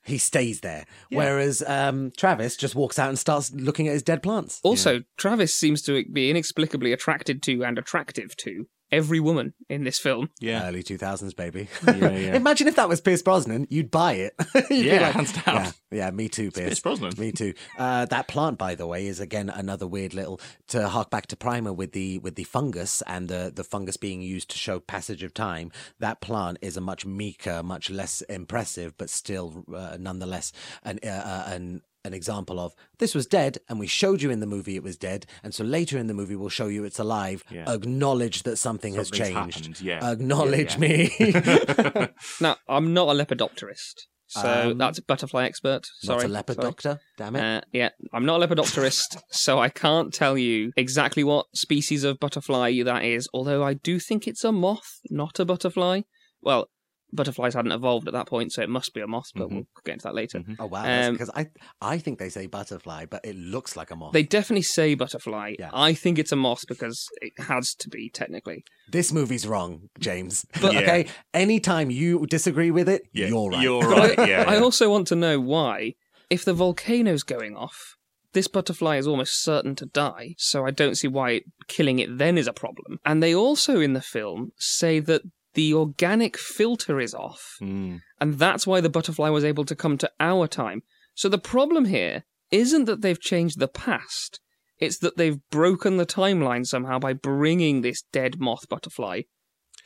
[0.05, 0.85] he stays there.
[1.11, 1.19] Yeah.
[1.19, 4.61] Whereas um, Travis just walks out and starts looking at his dead plants.
[4.63, 9.99] Also, Travis seems to be inexplicably attracted to and attractive to every woman in this
[9.99, 10.29] film.
[10.39, 10.69] Yeah.
[10.69, 11.69] Early two thousands, baby.
[11.87, 12.35] Yeah, yeah.
[12.35, 14.35] Imagine if that was Pierce Brosnan, you'd buy it.
[14.71, 15.55] You'd Yeah, like, hands down.
[15.55, 16.69] Yeah, yeah, me too, Pierce.
[16.69, 17.15] Pierce Brosnan.
[17.19, 17.55] Me too.
[17.79, 21.37] Uh, that plant, by the way, is again another weird little to hark back to
[21.37, 25.23] Primer with the with the fungus and the the fungus being used to show passage
[25.23, 25.73] of time.
[25.99, 30.53] That plant is a much meeker, much less impressive, but still uh, nonetheless
[30.85, 34.41] an uh, uh, an an example of this was dead and we showed you in
[34.41, 36.99] the movie it was dead and so later in the movie we'll show you it's
[36.99, 37.71] alive Yeah.
[37.73, 40.05] acknowledge that something has changed yeah.
[40.11, 42.09] acknowledge Yeah, me
[42.41, 45.87] Now, I'm not a lepidopterist, So Um, that's a butterfly expert.
[46.01, 46.69] Sorry, Not a leopard sorry.
[46.69, 47.41] doctor, damn it.
[47.43, 52.19] Uh, yeah, I'm not a lepidopterist, so I can't tell you exactly what species of
[52.19, 53.29] butterfly that is.
[53.35, 56.01] Although I do think it's a moth, not a butterfly.
[56.41, 56.69] Well,
[57.13, 59.31] butterflies hadn't evolved at that point, so it must be a moth.
[59.35, 59.53] But Mhm.
[59.53, 60.41] we'll get into that later.
[60.41, 60.57] Mhm.
[60.59, 61.49] oh wow, um, because I
[61.81, 64.13] I think they say butterfly, but it looks like a moth.
[64.13, 65.55] They definitely say butterfly.
[65.59, 65.71] Yeah.
[65.73, 68.65] I think it's a moth because it has to be technically.
[68.89, 70.47] This movie's wrong, James.
[70.61, 70.81] But Yeah.
[70.81, 73.63] okay, anytime you disagree with it, Yeah, you're right.
[73.63, 74.19] You're right.
[74.19, 75.95] I, yeah, I also want to know why,
[76.31, 77.97] if the volcano's going off,
[78.33, 82.39] this butterfly is almost certain to die, so I don't see why killing it then
[82.39, 82.99] is a problem.
[83.05, 85.21] And they also, in the film, say that
[85.55, 88.01] the organic filter is off, Mm.
[88.21, 90.83] and that's why the butterfly was able to come to our time.
[91.15, 94.41] So the problem here isn't that they've changed the past,
[94.79, 99.23] it's that they've broken the timeline somehow by bringing this dead moth butterfly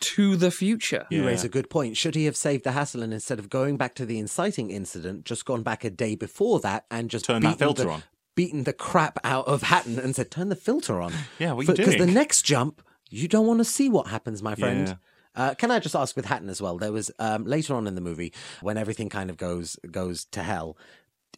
[0.01, 1.07] to the future.
[1.11, 1.29] You Yeah.
[1.29, 1.97] raise a good point.
[1.97, 5.25] Should he have saved the hassle and instead of going back to the inciting incident,
[5.25, 8.03] just gone back a day before that and just Turn that filter the, on.
[8.35, 11.73] beaten the crap out of Hatton and said, "Turn the filter on." Yeah, what are
[11.73, 14.89] you Because the next jump, you don't want to see what happens, my friend.
[14.89, 14.95] Yeah.
[15.37, 16.78] Uh, can I just ask with Hatton as well?
[16.78, 18.32] There was um, later on in the movie
[18.62, 20.76] when everything kind of goes goes to hell.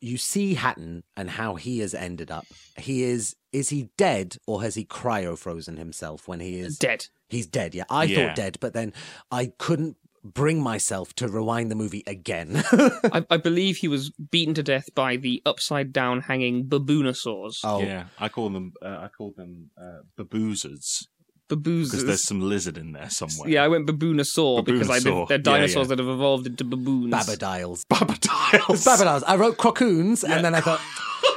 [0.00, 2.46] You see Hatton and how he has ended up.
[2.76, 7.06] He is is he dead or has he cryo frozen himself when he is Dead.
[7.28, 7.74] He's dead.
[7.74, 8.28] Yeah, I Yeah.
[8.28, 8.92] thought dead, but then
[9.30, 12.62] I couldn't bring myself to rewind the movie again.
[12.72, 17.60] I, I believe he was beaten to death by the upside down hanging baboonosaurs.
[17.64, 18.72] oh, Yeah, I call them.
[18.82, 21.06] Uh, I call them uh, baboozers
[21.48, 21.90] Baboozers.
[21.90, 23.48] because there's some lizard in there somewhere.
[23.48, 25.28] Yeah, I went baboonosaur because I Baboonosaur.
[25.28, 25.96] they're dinosaurs yeah.
[25.96, 27.12] that have evolved into baboons.
[27.12, 27.86] Babadiles.
[27.86, 28.84] Babadiles.
[28.84, 29.22] Babadiles.
[29.26, 30.80] I wrote crockoons, and then I thought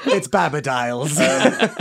[0.05, 1.17] it's Babadiles.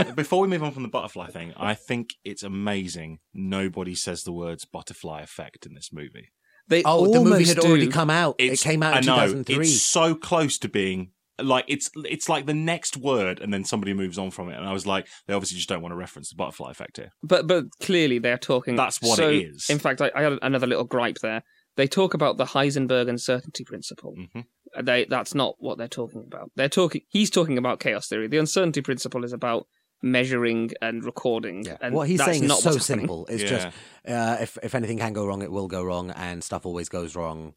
[0.07, 3.19] Um, before we move on from the butterfly thing, I think it's amazing.
[3.33, 6.31] Nobody says the words butterfly effect in this movie.
[6.67, 8.35] They oh, the movie almost had already come out.
[8.37, 9.65] It came out in I know, 2003.
[9.65, 11.11] It's so close to being
[11.43, 14.57] like it's it's like the next word, and then somebody moves on from it.
[14.57, 17.11] And I was like, they obviously just don't want to reference the butterfly effect here.
[17.23, 18.75] But but clearly they're talking.
[18.75, 19.67] That's what so, it is.
[19.69, 21.43] In fact, I, I had another little gripe there.
[21.77, 24.13] They talk about the Heisenberg uncertainty principle.
[24.35, 24.45] Mhm.
[24.83, 26.51] They that's not what they're talking about.
[26.55, 27.01] They're talking.
[27.09, 28.27] He's talking about chaos theory.
[28.27, 29.67] The uncertainty principle is about
[30.03, 31.63] measuring and recording.
[31.65, 31.77] Yeah.
[31.81, 33.25] And what he's that's saying is not so simple.
[33.27, 33.49] It's Yeah.
[33.49, 33.67] just
[34.07, 37.15] uh, if if anything can go wrong, it will go wrong, and stuff always goes
[37.15, 37.53] wrong.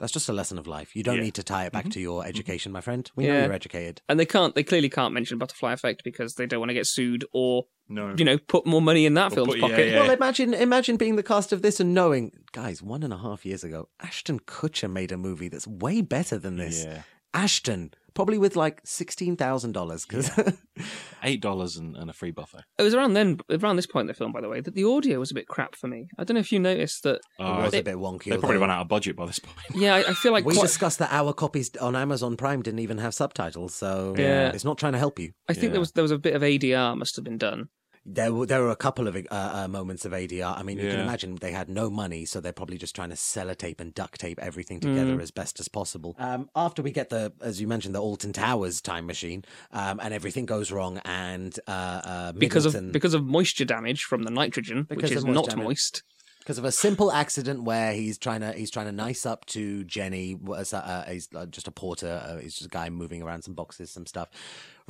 [0.00, 0.96] That's just a lesson of life.
[0.96, 1.22] You don't Yeah.
[1.24, 1.92] need to tie it back Mhm.
[1.92, 3.08] to your education, my friend.
[3.14, 4.00] We know you're educated.
[4.08, 4.54] And they can't.
[4.54, 8.14] They clearly can't mention butterfly effect because they don't want to get sued or No,
[8.16, 9.88] you know put more money in that Or film's put- yeah, pocket.
[9.92, 10.00] yeah.
[10.00, 13.44] Well, imagine imagine being the cast of this and knowing, guys, one and a half
[13.44, 16.84] years ago, Ashton Kutcher made a movie that's way better than this.
[16.84, 17.02] yeah,
[17.34, 20.30] Ashton, probably with like sixteen thousand dollars, because
[21.22, 22.60] eight dollars and, and a free buffet.
[22.78, 24.84] It was around then, around this point in the film, by the way, that the
[24.84, 26.08] audio was a bit crap for me.
[26.18, 27.20] I don't know if you noticed that.
[27.38, 28.30] Oh, it Oh, was they- a bit wonky.
[28.30, 29.56] they probably ran out of budget by this point.
[29.74, 32.80] Yeah, I, I feel like we quite- discussed that our copies on Amazon Prime didn't
[32.80, 34.50] even have subtitles, so Yeah.
[34.50, 35.32] it's not trying to help you.
[35.48, 35.70] I think Yeah.
[35.72, 37.68] there was there was a bit of ADR must have been done.
[38.14, 40.58] There were there were a couple of uh, uh, moments of ADR.
[40.58, 43.14] I mean, you can imagine they had no money, so they're probably just trying to
[43.16, 45.22] sellotape and duct tape everything together Mm.
[45.22, 46.16] as best as possible.
[46.18, 50.12] Um, after we get the, as you mentioned, the Alton Towers time machine, um, and
[50.12, 54.84] everything goes wrong, and uh, uh, because of because of moisture damage from the nitrogen,
[54.88, 55.64] Because which is not damage.
[55.64, 56.02] moist.
[56.40, 59.84] because of a simple accident where he's trying to he's trying to nice up to
[59.84, 60.36] Jenny.
[60.48, 62.20] Uh, he's uh, just a porter.
[62.26, 64.28] Uh, he's just a guy moving around some boxes, some stuff.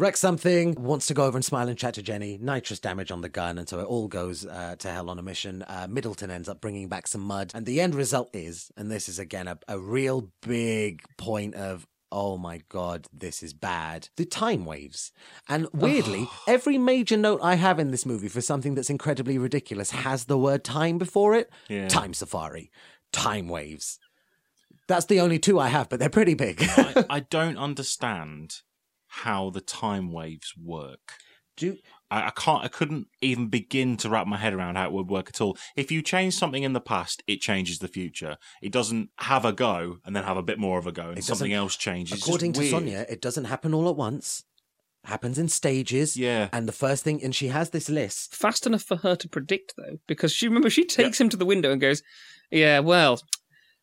[0.01, 0.77] Wrecks something.
[0.79, 2.39] Wants to go over and smile and chat to Jenny.
[2.41, 5.23] Nitrous damage on the gun, and so it all goes uh, to hell on a
[5.23, 5.61] mission.
[5.69, 9.11] Uh, Middleton ends up bringing back some mud, and the end result is, and this
[9.11, 11.87] is again a, a real big point of.
[12.11, 14.09] Oh my god, this is bad.
[14.17, 15.13] The time waves.
[15.51, 19.91] And weirdly, every major note I have in this movie for something that's incredibly ridiculous
[19.91, 21.51] has the word time before it.
[21.69, 21.89] Yeah.
[21.89, 22.71] Time Safari,
[23.13, 23.99] Time Waves.
[24.89, 26.63] That's the only two I have, but they're pretty big.
[26.63, 28.63] I, I don't understand
[29.11, 31.15] how the time waves work.
[31.57, 31.77] Do
[32.11, 32.65] I, I can't.
[32.65, 35.59] I couldn't even begin to wrap my head around how it would work at all.
[35.77, 38.37] If you change something in the past, it changes the future.
[38.63, 41.25] It doesn't have a go and then have a bit more of a go, and
[41.25, 42.23] something else changes.
[42.23, 42.71] According to weird.
[42.71, 44.45] Sonia, it doesn't happen all at once.
[45.05, 46.17] Happens in stages.
[46.17, 46.49] Yeah.
[46.53, 48.35] And the first thing, and she has this list.
[48.35, 51.47] Fast enough for her to predict though, because she remember she takes him to the
[51.47, 52.03] window and goes,
[52.51, 53.21] "Yeah, well."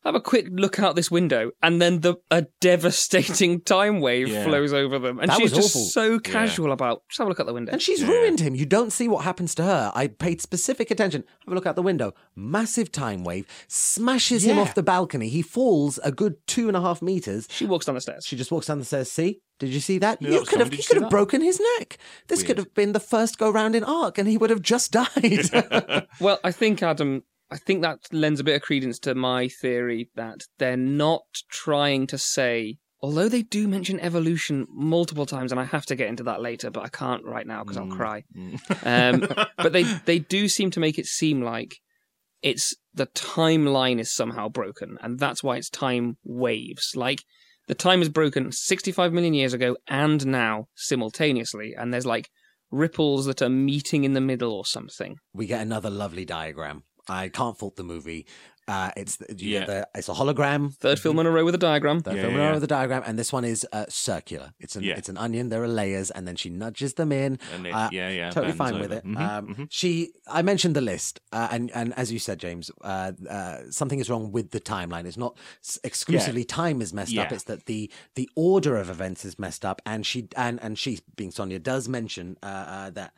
[0.08, 4.46] Have a quick look out this window, and then the a devastating time wave Yeah.
[4.46, 5.86] flows over them, and That she's was just awful.
[5.90, 7.04] so casual about.
[7.10, 7.74] Just have a look out the window.
[7.74, 8.08] And she's Yeah.
[8.08, 8.56] ruined him.
[8.56, 9.92] You don't see what happens to her.
[9.94, 11.26] I paid specific attention.
[11.46, 12.14] Have a look out the window.
[12.38, 15.28] Massive time wave smashes him off the balcony.
[15.28, 17.46] He falls a good two and a half meters.
[17.52, 18.26] she walks down the stairs.
[18.26, 19.12] She just walks down the stairs.
[19.12, 19.42] See?
[19.60, 20.22] Did you see that?
[20.22, 20.70] Yeah, that you was could have.
[20.72, 21.10] He you could have that?
[21.12, 21.98] broken his neck.
[22.28, 24.92] This could have been the first go round in ARQ, and he would have just
[24.94, 25.50] died.
[26.22, 30.10] Well, I think Adam, I think that lends a bit of credence to my theory
[30.16, 35.66] that they're not trying to say, Although they do mention evolution multiple times, and I
[35.66, 37.96] have to get into that later, but I can't right now because I'll Mm.
[37.96, 38.24] cry.
[38.36, 39.24] Mm.
[39.32, 41.76] Um, but they they do seem to make it seem like
[42.42, 46.94] it's the timeline is somehow broken, and that's why it's time waves.
[46.96, 47.24] Like
[47.68, 52.30] the time is broken 65 million years ago and now simultaneously, and there's like
[52.72, 55.18] ripples that are meeting in the middle or something.
[55.34, 56.84] We get another lovely diagram.
[57.10, 58.26] I can't fault the movie.
[58.70, 59.66] Uh, it's you Yeah.
[59.66, 60.76] the, it's a hologram.
[60.76, 62.00] Third film in a row with a diagram.
[62.00, 62.56] The Yeah, film in yeah, yeah.
[62.56, 64.52] of the diagram, and this one is uh, circular.
[64.60, 64.96] It's an Yeah.
[64.98, 65.48] it's an onion.
[65.48, 67.40] There are layers, and then she nudges them in.
[67.56, 68.96] And it, Uh, yeah, yeah, totally bends fine with over.
[68.96, 69.06] it.
[69.06, 69.68] Mhm, um, mhm.
[69.70, 74.00] She, I mentioned the list, uh, and and as you said, James, uh, uh, something
[74.00, 75.06] is wrong with the timeline.
[75.06, 77.32] It's not s- exclusively time is messed up.
[77.32, 81.00] It's that the the order of events is messed up, and she and and she,
[81.16, 83.14] being Sonia, does mention uh, uh, that.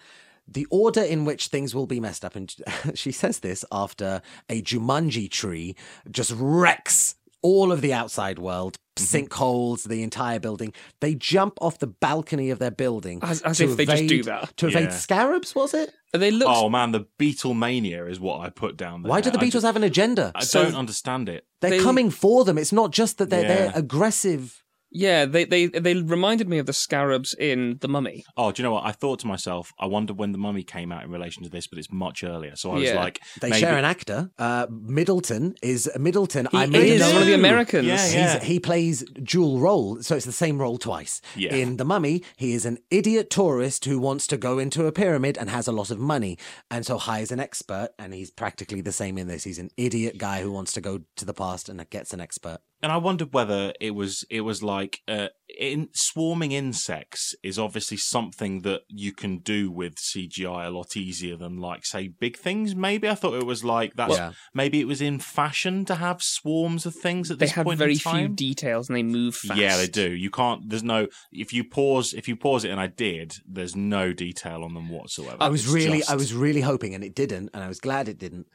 [0.52, 2.54] The order in which things will be messed up, and
[2.96, 5.76] she says this after a Jumanji tree
[6.10, 9.16] just wrecks all of the outside world, Mm-hmm.
[9.28, 10.74] sinkholes, the entire building.
[11.00, 13.20] They jump off the balcony of their building.
[13.24, 14.58] As- as to if they just do that.
[14.58, 14.98] To evade Yeah.
[14.98, 15.94] scarabs, was it?
[16.12, 19.10] They look Oh man, the Beatlemania is what I put down there.
[19.10, 20.34] Why do the I Beatles just- have an agenda?
[20.36, 21.46] I So- don't understand it.
[21.62, 22.58] They're they- coming for them.
[22.58, 24.64] It's not just that they're, they're aggressive.
[24.92, 28.26] Yeah, they, they they reminded me of the scarabs in The Mummy.
[28.36, 28.86] Oh, do you know what?
[28.86, 31.68] I thought to myself, I wonder when the Mummy came out in relation to this,
[31.68, 32.56] but it's much earlier.
[32.56, 32.96] So I was Yeah.
[33.00, 34.32] like, They maybe- share an actor.
[34.40, 36.48] Uh, Middleton is Middleton.
[36.52, 37.88] He I made is a one of the Americans.
[37.88, 38.44] Yeah, He's, yeah.
[38.44, 41.22] he plays dual role, so it's the same role twice.
[41.36, 41.54] Yeah.
[41.54, 45.38] In The Mummy, he is an idiot tourist who wants to go into a pyramid
[45.38, 46.38] and has a lot of money,
[46.72, 47.90] and so hires an expert.
[48.00, 49.44] And he's practically the same in this.
[49.44, 52.60] He's an idiot guy who wants to go to the past and gets an expert.
[52.82, 55.28] And I wondered whether it was it was like uh,
[55.60, 61.36] in swarming insects is obviously something that you can do with CGI a lot easier
[61.36, 62.76] than like say big things.
[62.76, 64.10] Maybe I thought it was like that.
[64.12, 64.32] Yeah.
[64.54, 67.80] maybe it was in fashion to have swarms of things at They this have point
[67.80, 69.60] very in few details and they move fast.
[69.60, 70.12] Yeah, they do.
[70.12, 70.70] You can't.
[70.70, 71.08] There's no.
[71.32, 74.90] If you pause, if you pause it, and I did, there's no detail on them
[74.90, 75.38] whatsoever.
[75.40, 77.80] I was It's really, just- I was really hoping, and it didn't, and I was
[77.80, 78.48] glad it didn't.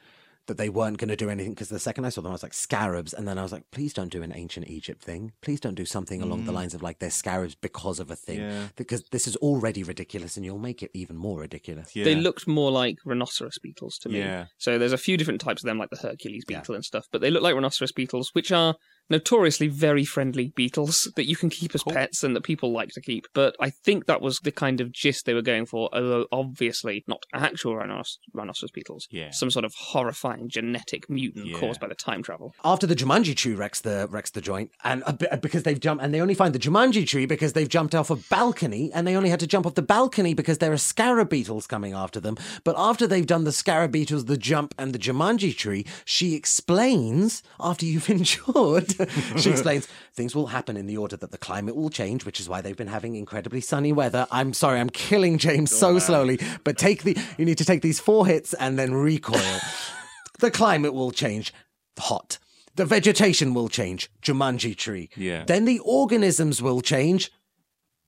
[0.47, 2.43] That they weren't going to do anything because the second I saw them, I was
[2.43, 5.33] like scarabs, and then I was like, please don't do an ancient Egypt thing.
[5.41, 8.41] Please don't do something along the lines of like they're scarabs because of a thing,
[8.41, 8.51] Mm.
[8.51, 8.67] Yeah.
[8.77, 11.97] because this is already ridiculous, and you'll make it even more ridiculous.
[11.97, 12.05] Yeah.
[12.05, 14.19] They looked more like rhinoceros beetles to me.
[14.19, 14.47] Yeah.
[14.59, 16.59] So there's a few different types of them, like the Hercules Yeah.
[16.61, 18.75] beetle and stuff, but they look like rhinoceros beetles, which are
[19.11, 21.93] notoriously very friendly beetles that you can keep as Cool.
[21.93, 23.27] pets and that people like to keep.
[23.35, 27.05] But I think that was the kind of gist they were going for, although obviously
[27.07, 29.07] not actual rhinos- rhinoceros beetles.
[29.11, 29.31] Yeah.
[29.31, 31.59] Some sort of horrifying genetic mutant Yeah.
[31.59, 32.55] caused by the time travel.
[32.65, 35.63] After the Jumanji tree wrecks the wrecks the joint, and uh, a bit, uh, because
[35.65, 38.91] they've jumped, and they only find the Jumanji tree because they've jumped off a balcony,
[38.93, 41.93] and they only had to jump off the balcony because there are scarab beetles coming
[41.93, 42.37] after them.
[42.65, 47.43] But after they've done the scarab beetles, the jump, and the Jumanji tree, she explains
[47.61, 48.94] after you've endured,
[49.37, 52.49] she explains things will happen in the order that the climate will change, which is
[52.49, 54.27] why they've been having incredibly sunny weather.
[54.31, 58.01] I'm sorry, I'm killing James so slowly, but take the you need to take these
[58.01, 59.61] four hits and then recoil.
[60.41, 61.53] the climate will change,
[61.99, 62.39] hot.
[62.77, 65.09] The vegetation will change, Jumanji tree.
[65.17, 65.45] Yeah.
[65.45, 67.31] Then the organisms will change,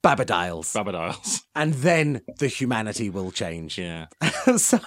[0.03, 0.73] Babadiles.
[0.73, 1.43] Babadiles.
[1.55, 3.79] and then the humanity will change.
[3.79, 4.07] Yeah.
[4.57, 4.81] so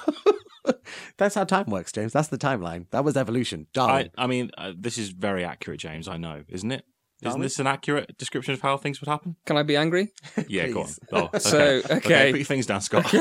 [1.19, 2.13] that's how time works, James.
[2.13, 2.89] That's the timeline.
[2.91, 3.67] That was evolution.
[3.69, 4.09] I, Darwin.
[4.17, 6.07] I mean, uh, this is very accurate, James.
[6.07, 6.83] I know, isn't it?
[7.21, 7.41] Isn't Darwin?
[7.41, 9.35] this an accurate description of how things would happen?
[9.45, 10.13] Can I be angry?
[10.47, 10.89] Yeah, go on.
[11.11, 11.39] Oh, okay.
[11.39, 12.31] So, okay.
[12.31, 13.05] Put your things down, Scott.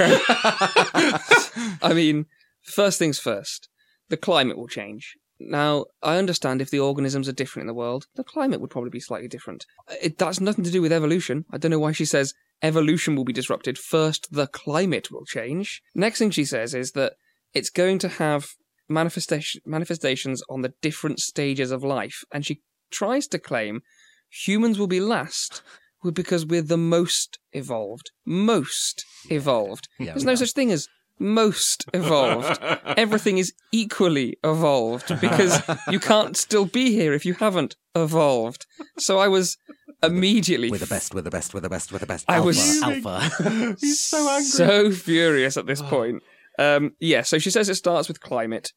[1.83, 2.27] I mean,
[2.63, 3.69] first things first,
[4.09, 5.17] the climate will change.
[5.41, 8.91] Now, I understand if the organisms are different in the world, the climate would probably
[8.91, 9.67] be slightly different.
[10.03, 11.45] It, that's nothing to do with evolution.
[11.53, 13.79] I don't know why she says evolution will be disrupted.
[13.79, 15.83] First, the climate will change.
[15.95, 17.15] Next thing she says is that
[17.55, 18.47] it's going to have
[18.89, 22.25] manifestation, manifestations on the different stages of life.
[22.33, 23.81] And she tries to claim
[24.31, 25.63] humans will be last
[26.13, 28.11] because we're the most evolved.
[28.25, 29.89] Most evolved.
[29.99, 30.37] Yeah, There's no are.
[30.37, 30.89] such thing as
[31.19, 32.61] most evolved.
[32.97, 38.67] Everything is equally evolved because you can't still be here if you haven't evolved.
[38.99, 39.57] So I was
[40.03, 42.25] immediately We're the best, we're the best, we're the best, we're the best.
[42.29, 43.77] I alpha, was- alpha.
[43.81, 44.45] He's so angry.
[44.45, 45.89] so furious at this oh.
[45.89, 46.23] point.
[46.59, 48.73] Um, yeah, so she says it starts with climate.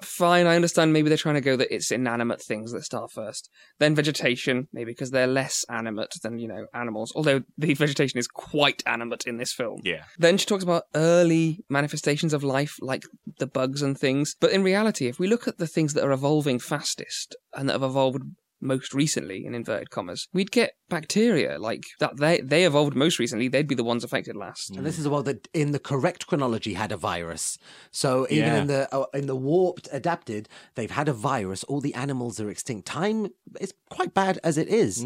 [0.00, 3.50] Fine, I understand maybe they're trying to go that it's inanimate things that start first.
[3.80, 7.12] Then vegetation, maybe because they're less animate than, you know, animals.
[7.16, 9.80] Although the vegetation is quite animate in this film.
[9.82, 10.04] Yeah.
[10.16, 13.02] Then she talks about early manifestations of life, like
[13.38, 14.36] the bugs and things.
[14.40, 17.74] But in reality, if we look at the things that are evolving fastest and that
[17.74, 18.22] have evolved
[18.60, 22.16] most recently, in inverted commas, we'd get bacteria like that.
[22.16, 23.48] They they evolved most recently.
[23.48, 24.70] They'd be the ones affected last.
[24.76, 27.58] And this is a world that, in the correct chronology, had a virus.
[27.90, 28.60] So even Yeah.
[28.60, 31.64] in the uh, in the warped adapted, they've had a virus.
[31.64, 32.86] All the animals are extinct.
[32.86, 33.28] Time
[33.60, 35.04] is quite bad as it is.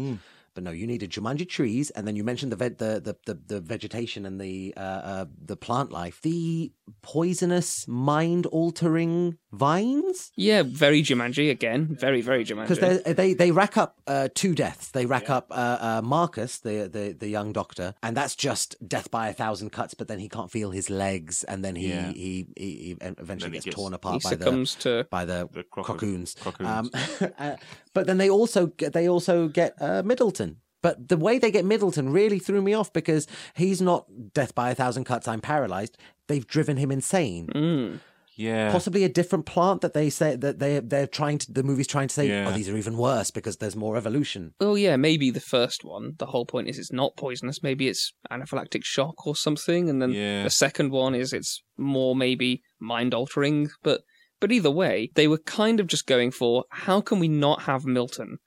[0.53, 3.39] But no, you needed Jumanji trees, and then you mentioned the ve- the, the the
[3.47, 10.31] the vegetation and the uh, uh the plant life, the poisonous, mind altering vines.
[10.35, 11.95] Yeah, very Jumanji again.
[11.99, 13.03] Very, very Because Jumanji.
[13.03, 14.91] they they they rack up uh, two deaths.
[14.91, 19.09] They rack up uh, uh, Marcus, the, the the young doctor, and that's just death
[19.11, 19.93] by a thousand cuts.
[19.93, 22.11] But then he can't feel his legs, and then he Yeah.
[22.11, 25.07] he, he, he eventually Then he gets gets- torn apart by the to.
[25.09, 26.35] by the, The croco- cocoons.
[26.45, 26.69] cocoons.
[26.69, 26.89] Um,
[27.39, 27.55] uh,
[27.93, 30.42] but then they also get, they also get uh, Middleton.
[30.83, 33.25] But the way they get Middleton really threw me off because
[33.55, 35.27] he's not death by a thousand cuts.
[35.27, 35.97] I'm paralyzed.
[36.27, 37.47] They've driven him insane.
[37.55, 37.99] Mm.
[38.35, 38.71] yeah.
[38.71, 41.51] Possibly a different plant that they say that they they're trying to.
[41.51, 42.47] The movie's trying to say, Yeah.
[42.49, 44.53] oh, these are even worse because there's more evolution.
[44.59, 46.13] Well, yeah, maybe the first one.
[46.19, 47.63] The whole point is it's not poisonous.
[47.63, 50.43] Maybe it's anaphylactic shock or something, and then Yeah.
[50.43, 53.69] the second one is it's more maybe mind altering.
[53.83, 54.01] But
[54.41, 57.85] but either way, they were kind of just going for how can we not have
[57.85, 58.39] Milton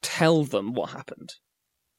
[0.00, 1.30] tell them what happened?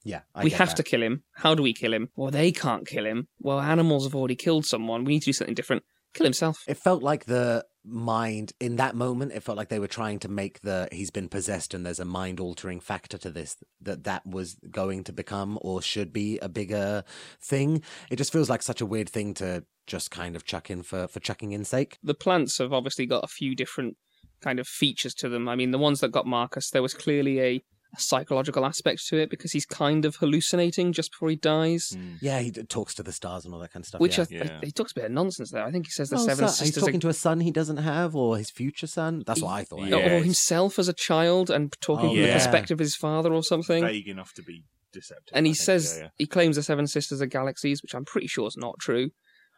[0.04, 0.78] Yeah, I we have that.
[0.78, 1.24] to kill him.
[1.36, 2.10] How do we kill him?
[2.16, 3.28] Well, they can't kill him.
[3.40, 5.06] Well, animals have already killed someone.
[5.06, 5.84] We need to do something different.
[6.14, 6.64] Kill himself.
[6.68, 9.32] It felt like the mind in that moment.
[9.34, 12.06] It felt like they were trying to make the he's been possessed and there's a
[12.06, 16.48] mind altering factor to this that that was going to become or should be a
[16.50, 17.04] bigger
[17.42, 17.82] thing.
[18.12, 21.08] It just feels like such a weird thing to just kind of chuck in for
[21.08, 21.98] for chucking in sake.
[22.04, 23.98] the plants have obviously got a few different
[24.40, 25.50] kind of features to them.
[25.50, 27.64] I mean, the ones that got Marcus, there was clearly a
[27.98, 31.94] psychological aspect to it because he's kind of hallucinating just before he dies.
[31.96, 32.18] Mm.
[32.22, 34.02] Yeah, he d- talks to the stars and all that kind of stuff.
[34.02, 34.26] Which yeah.
[34.30, 34.60] I, Yeah.
[34.64, 35.64] he talks a bit of nonsense there.
[35.64, 37.52] I think he says the Oh, seven son- he's talking are, to a son he
[37.52, 39.24] doesn't have, or his future son.
[39.26, 39.88] That's what I thought.
[39.88, 39.98] Yeah.
[40.18, 43.44] or himself as a child and talking Oh, from the perspective of his father or
[43.44, 43.84] something.
[43.86, 45.36] Vague enough to be deceptive.
[45.36, 46.10] and I he think, says yeah, yeah.
[46.18, 49.12] he claims the seven sisters are galaxies, which I'm pretty sure is not true.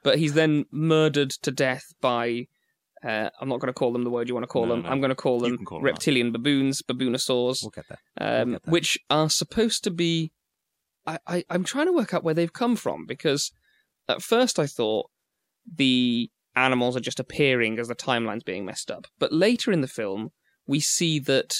[0.03, 2.47] But he's then murdered to death by.
[3.06, 4.84] Uh, I'm not going to call them the word you want to call No, them.
[4.84, 4.89] no.
[4.89, 7.62] I'm going to call them call them reptilian baboons, baboonosaurs.
[7.62, 8.41] We'll get there.
[8.41, 8.68] um, that.
[8.68, 10.32] which are supposed to be.
[11.06, 13.51] I, I, I'm trying to work out where they've come from because
[14.10, 15.10] at first I thought
[15.72, 19.06] the animals are just appearing as the timeline's being messed up.
[19.20, 20.32] But later in the film,
[20.66, 21.58] we see that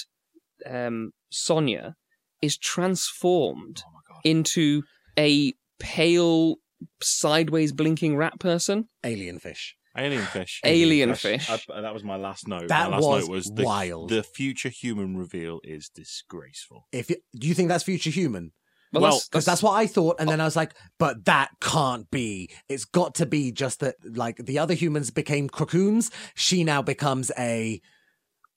[0.68, 1.94] um, Sonia
[2.42, 4.82] is transformed Oh into
[5.18, 6.56] a pale,
[7.00, 8.88] sideways blinking rat person.
[9.04, 9.76] Alien fish.
[9.96, 10.60] Alien fish.
[10.64, 11.48] Alien fish.
[11.50, 12.68] I- that was my last note.
[12.68, 14.10] That my last was note was the, wild.
[14.10, 16.86] The future human reveal is disgraceful.
[16.92, 18.52] If you, do you think that's future human?
[18.92, 20.32] Well, Well, that's, Because that's what I thought, and oh.
[20.32, 22.50] then I was like, "But that can't be.
[22.68, 23.96] It's got to be just that.
[24.04, 27.80] Like the other humans became cocoons, she now becomes a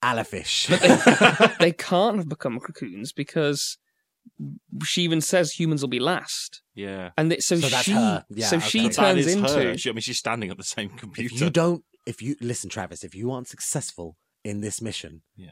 [0.04, 0.68] alafish.
[1.60, 3.78] they can't have become cocoons because
[4.84, 6.62] she even says humans will be last.
[6.76, 7.12] Yeah.
[7.18, 8.26] And it, so, So that's she, her.
[8.30, 8.66] Yeah, so okay.
[8.68, 9.52] she turns is into.
[9.54, 9.78] her.
[9.78, 11.36] She, I mean, she's standing at the same computer.
[11.36, 15.52] if you don't, if you listen, Travis, if you aren't successful in this mission, Yeah.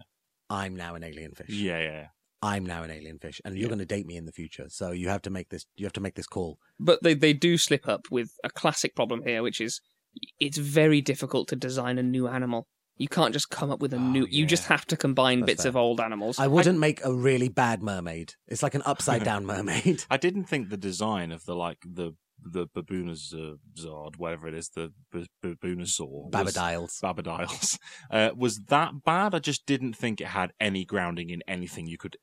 [0.50, 1.50] I'm now an alien fish.
[1.50, 2.06] Yeah, yeah.
[2.42, 3.68] I'm now an alien fish, and you're Yeah.
[3.70, 4.68] going to date me in the future.
[4.70, 5.66] So you have to make this.
[5.76, 6.58] You have to make this call.
[6.80, 9.82] But they, they do slip up with a classic problem here, which is
[10.40, 12.68] it's very difficult to design a new animal.
[12.98, 14.26] You can't just come up with a Oh, new.
[14.30, 15.70] You just have to combine That's bits fair.
[15.70, 16.40] of old animals.
[16.40, 18.34] I wouldn't make a really bad mermaid.
[18.48, 20.04] It's like an upside down mermaid.
[20.10, 24.94] I didn't think the design of the like the the baboonazard, whatever it is, the
[25.12, 27.02] b- baboonosaur, was- Babadiles.
[27.02, 27.80] Babadiles,
[28.12, 29.34] uh, was that bad.
[29.34, 32.18] I just didn't think it had any grounding in anything you could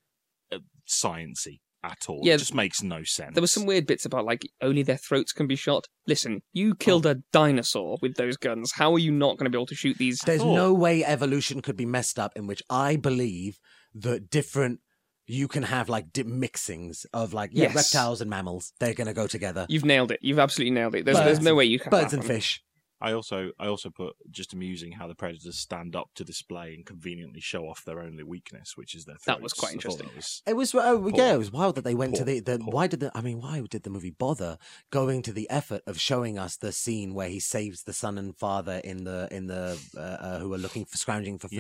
[0.53, 0.59] uh,
[0.89, 2.21] sciency at all.
[2.23, 3.35] Yeah, it just makes no sense.
[3.35, 5.87] There were some weird bits about like only their throats can be shot.
[6.07, 7.11] Listen, you killed oh.
[7.11, 8.73] a dinosaur with those guns.
[8.73, 10.19] How are you not going to be able to shoot these?
[10.25, 13.59] There's thought- no way evolution could be messed up in which I believe
[13.95, 14.81] that different
[15.27, 17.75] you can have like di- mixings of like yeah, Yes.
[17.77, 18.73] reptiles and mammals.
[18.79, 19.67] They're going to go together.
[19.69, 20.21] You've nailed it.
[20.23, 21.05] You've absolutely nailed it.
[21.05, 21.91] There's, Birds there's no way you can.
[21.91, 22.63] Birds and fish.
[23.01, 26.87] I also I also put just amusing how the predators stand up to display and
[26.87, 29.27] conveniently show off their only weakness, which is their throats.
[29.27, 30.07] That was quite I interesting.
[30.07, 32.59] that was- It was oh, yeah, it was wild that they went to the, the
[32.59, 34.59] why did the I mean why did the movie bother
[34.91, 38.37] going to the effort of showing us the scene where he saves the son and
[38.37, 41.59] father in the in the uh, uh, who are looking for scrounging for food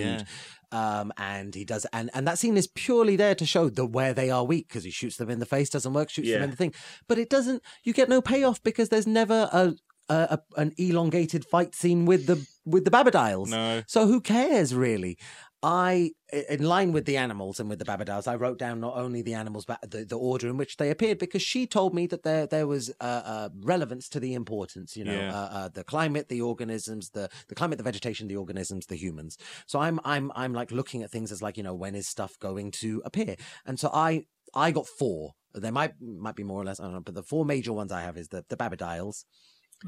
[0.72, 0.98] Yeah.
[1.00, 4.14] um and he does and and that scene is purely there to show the where
[4.14, 6.50] they are weak because he shoots them in the face doesn't work shoots them in
[6.50, 6.72] the thing
[7.08, 9.74] but it doesn't you get no payoff because there's never a,
[10.08, 13.82] a, a an elongated fight scene with the with the babadiles No.
[13.86, 15.18] so who cares really?
[15.66, 16.10] I,
[16.50, 19.32] in line with the animals and with the Babadiles, I wrote down not only the
[19.32, 22.46] animals, but the, the order in which they appeared, because she told me that there
[22.46, 24.94] there was uh, uh, relevance to the importance.
[24.94, 25.32] You know, Yeah.
[25.32, 29.38] uh, uh, the climate, the organisms, the the climate, the vegetation, the organisms, the humans.
[29.66, 32.38] So I'm I'm I'm like looking at things as like you know when is stuff
[32.38, 35.32] going to appear, and so I I got four.
[35.54, 37.90] There might might be more or less, I don't know, but the four major ones
[37.90, 39.24] I have is the the Babadiles.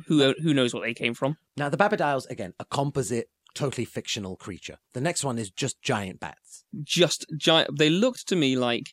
[0.07, 1.37] Who who knows what they came from?
[1.57, 4.79] Now the Babadiles again, a composite, totally fictional creature.
[4.93, 6.65] The next one is just giant bats.
[6.83, 7.79] Just giant.
[7.79, 8.93] They looked to me like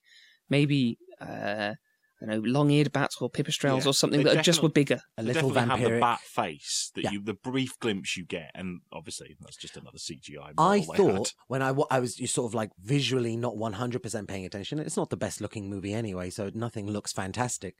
[0.49, 1.73] maybe uh,
[2.21, 5.01] I don't know, long-eared bats or pipistrelles Yeah, or something they that just were bigger.
[5.17, 7.11] A They little definitely have the bat face that Yeah.
[7.11, 10.53] you, the brief glimpse you get, and obviously that's just another CGI.
[10.57, 11.33] I model they thought had.
[11.47, 14.79] when I, I was you sort of like visually not 100% paying attention.
[14.79, 17.75] It's not the best looking movie anyway, so nothing looks fantastic.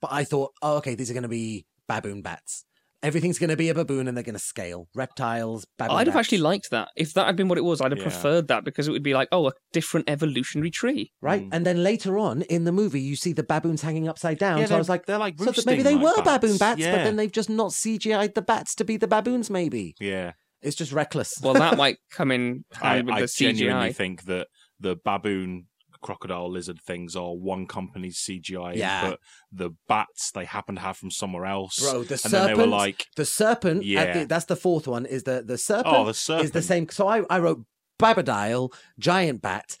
[0.00, 2.64] But I thought, oh, okay, these are going to be baboon bats.
[3.02, 4.88] Everything's going to be a baboon and they're going to scale.
[4.94, 6.88] Reptiles, baboon I'd have bats, actually liked that.
[6.96, 8.04] If that had been what it was, I'd have Yeah.
[8.04, 11.12] preferred that because it would be like, oh, a different evolutionary tree.
[11.20, 11.42] Right?
[11.42, 11.48] Mm.
[11.52, 14.58] And then later on in the movie, you see the baboons hanging upside down.
[14.58, 16.22] Yeah, so I they're- was like, they're like so that maybe roosting they like were
[16.24, 16.58] baboon bats.
[16.58, 17.04] bats, but Yeah.
[17.04, 19.94] then they've just not CGI'd the bats to be the baboons, maybe.
[20.00, 20.32] yeah,
[20.62, 21.34] It's just reckless.
[21.42, 23.94] Well, that might come in I, hand with I the genuinely CGI.
[23.94, 24.48] think that
[24.80, 25.66] the baboon
[26.00, 29.10] crocodile lizard things are one company's CGI, Yeah.
[29.10, 29.20] but
[29.52, 31.78] the bats they happen to have from somewhere else.
[31.80, 34.18] Bro, the and then they were like, the serpent, uh, Yeah.
[34.20, 36.88] the, that's the fourth one, is the, the serpent "Oh, the serpent is the same.
[36.90, 37.64] So I, I wrote
[37.98, 39.76] Babadile, giant bat,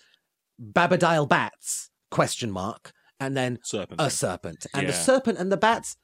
[0.60, 4.66] Babadile bats, question mark, and then serpent." a serpent.
[4.74, 5.96] And the serpent and the bats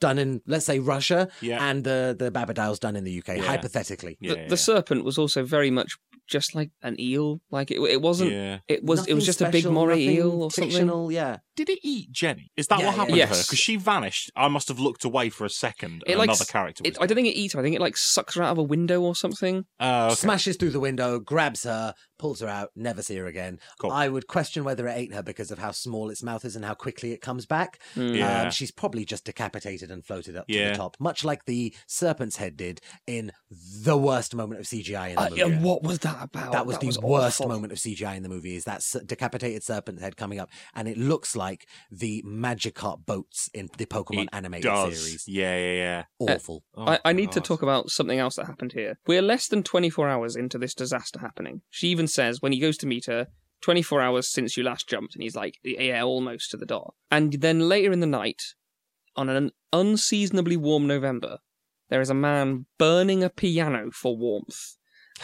[0.00, 3.42] done in, let's say, Russia, yeah, and the, the Babadile's done in the UK, Yeah.
[3.44, 4.18] hypothetically.
[4.20, 4.48] yeah, the, yeah.
[4.48, 5.96] the serpent was also very much
[6.26, 7.40] just like an eel.
[7.50, 8.32] Like it, it wasn't.
[8.32, 8.58] yeah.
[8.68, 9.06] It was.
[9.06, 11.10] it was Nothing just a big special, moray eel or something.
[11.10, 11.38] yeah.
[11.56, 12.50] Did it eat Jenny?
[12.56, 13.26] Is that Yeah, what happened yeah.
[13.26, 13.42] to her?
[13.42, 14.30] Because she vanished.
[14.34, 16.02] I must have looked away for a second.
[16.06, 16.82] It like another character.
[16.84, 17.60] Was It, I don't think it eats her.
[17.60, 19.64] I think it like sucks her out of a window or something.
[19.78, 20.14] Oh, okay.
[20.16, 23.58] Smashes through the window, grabs her, pulls her out, never see her again.
[23.78, 23.90] Cool.
[23.92, 26.64] I would question whether it ate her because of how small its mouth is and
[26.64, 27.80] how quickly it comes back.
[27.96, 28.16] Mm.
[28.16, 28.42] Yeah.
[28.42, 32.36] Um, she's probably just decapitated and floated up to the top, much like the serpent's
[32.36, 35.40] head did in the worst moment of CGI in the Uh, movie.
[35.40, 36.52] yeah, what was that about?
[36.52, 37.48] that was the worst awful.
[37.52, 38.56] moment of CGI in the movie.
[38.56, 43.68] Is that decapitated serpent head coming up, and it looks like the Magikarp boats in
[43.78, 45.00] the Pokemon It animated does.
[45.00, 45.24] series.
[45.28, 46.04] Yeah, yeah, yeah.
[46.34, 46.62] Awful.
[46.74, 48.98] Oh, I, I need to talk about something else that happened here.
[49.06, 51.62] We're less than 24 hours into this disaster happening.
[51.70, 53.28] She even says when he goes to meet her,
[53.62, 56.94] 24 hours since you last jumped, and he's like, yeah, almost to the dot.
[57.10, 58.42] And then later in the night,
[59.16, 61.38] on an unseasonably warm November,
[61.88, 64.76] there is a man burning a piano for warmth.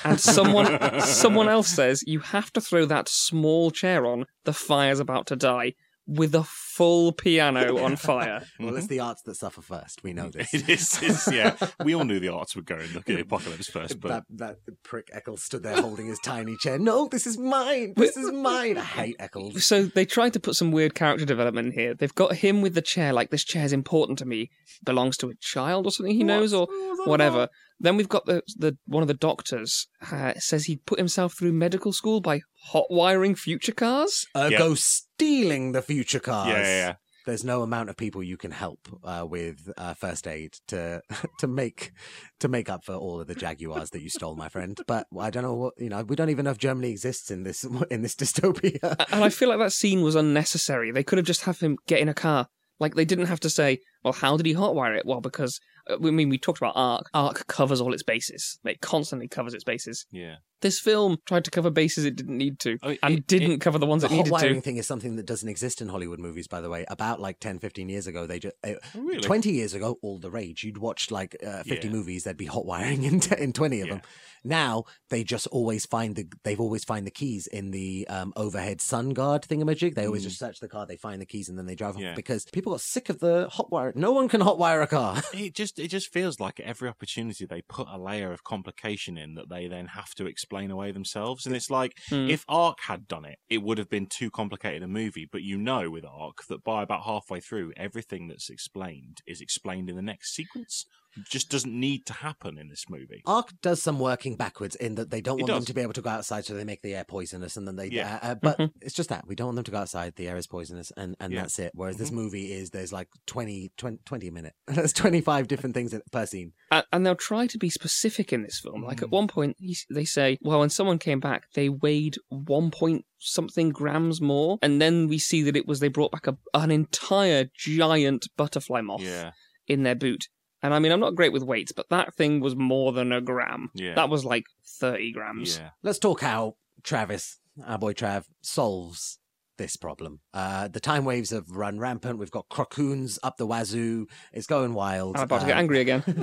[0.05, 5.01] And someone someone else says you have to throw that small chair on, the fire's
[5.01, 5.75] about to die,
[6.11, 8.43] with a full piano on fire.
[8.59, 8.95] Well, it's mm-hmm.
[8.95, 10.03] the arts that suffer first.
[10.03, 10.53] We know this.
[10.53, 11.57] It is, it's, yeah.
[11.85, 15.09] We all knew the arts would go in the apocalypse first, but that, that prick
[15.13, 16.79] Eccles stood there holding his tiny chair.
[16.79, 17.95] No, this is mine.
[17.97, 18.77] This is mine.
[18.77, 19.65] I hate Eccles.
[19.65, 21.95] So they tried to put some weird character development in here.
[21.95, 24.51] They've got him with the chair, like this chair's important to me,
[24.85, 27.49] belongs to a child or something he knows, or oh, whatever.
[27.81, 31.53] Then we've got the the one of the doctors uh, says he put himself through
[31.53, 34.27] medical school by hot wiring future cars.
[34.37, 36.49] Ergo stealing the future cars.
[36.49, 36.95] yeah, yeah, yeah.
[37.27, 41.03] There's no amount of people you can help uh, with uh, first aid to
[41.39, 41.93] to make
[42.41, 44.79] to make up for all of the Jaguars that you stole, my friend.
[44.87, 46.03] But I don't know what you know.
[46.03, 49.07] We don't even know if Germany exists in this in this dystopia.
[49.13, 50.91] And I feel like that scene was unnecessary.
[50.91, 52.49] They could have just have him get in a car.
[52.79, 55.70] Like they didn't have to say, "Well, how did he hotwire it?" Well, because uh,
[55.95, 57.03] I mean, we talked about ARQ.
[57.15, 58.59] ARQ covers all its bases.
[58.65, 60.07] It constantly covers its bases.
[60.11, 60.37] yeah.
[60.63, 63.61] This film tried to cover bases it didn't need to, Oh, and it- didn't it-
[63.63, 64.61] cover the ones the it hot needed wiring to.
[64.61, 66.85] thing is something that doesn't exist in Hollywood movies, by the way.
[66.89, 69.23] About like 10, 15 years ago, they just uh, Oh, really?
[69.23, 70.63] 20 years ago, all the rage.
[70.63, 71.93] You'd watch like uh, 50 Yeah.
[71.95, 73.95] movies, there'd be hot wiring in, t- in 20 of Yeah.
[73.95, 74.03] them.
[74.45, 78.83] Now they just always find the they've always find the keys in the um, overhead
[78.83, 79.95] sun guard thingamajig.
[79.95, 80.29] They always Mm.
[80.29, 82.11] just search the car, they find the keys, and then they drive Yeah.
[82.11, 83.93] off because people got sick of the hot wire.
[83.95, 85.23] No one can hot wire a car.
[85.33, 89.35] It just it just feels like every opportunity they put a layer of complication in
[89.35, 91.47] that they then have to explain away themselves.
[91.47, 92.35] And it's like Hmm.
[92.35, 95.27] if ARQ had done it, it would have been too complicated a movie.
[95.31, 99.91] But you know with ARQ that by about halfway through, everything that's explained is explained
[99.91, 100.85] in the next sequence.
[101.17, 103.23] It just doesn't need to happen in this movie.
[103.27, 105.93] ARQ does some working backwards in that they don't It want them to be able
[105.95, 107.89] to go outside, so they make the air poisonous, and then they.
[107.89, 108.19] Yeah.
[108.23, 108.71] Uh, uh, but Mhm.
[108.81, 110.15] it's just that we don't want them to go outside.
[110.17, 111.43] The air is poisonous, and, and Yeah.
[111.43, 111.73] that's it.
[111.75, 112.15] Whereas this Mhm.
[112.15, 114.55] movie is there's like 20, 20, 20 a minute.
[114.69, 116.53] There's twenty five different things in- per scene.
[116.71, 118.83] and, and they'll try to be specific in this film.
[118.85, 119.13] Like at Mm.
[119.13, 119.57] one point,
[119.91, 124.81] they say, "Well, when someone came back, they weighed one point something grams more," and
[124.81, 129.03] then we see that it was they brought back a, an entire giant butterfly moth
[129.03, 129.33] Yeah,
[129.67, 130.29] in their boot.
[130.63, 133.21] And I mean, I'm not great with weights, but that thing was more than a
[133.21, 133.71] gram.
[133.75, 135.59] yeah, That was like 30 grams.
[135.59, 135.71] yeah.
[135.83, 139.19] Let's talk how Travis, our boy Trav, solves
[139.61, 140.21] this problem.
[140.33, 142.19] Uh, the time waves have run rampant.
[142.19, 144.07] We've got crocoons up the wazoo.
[144.33, 145.17] It's going wild.
[145.19, 146.03] I'm about to get Um, angry again.
[146.07, 146.15] you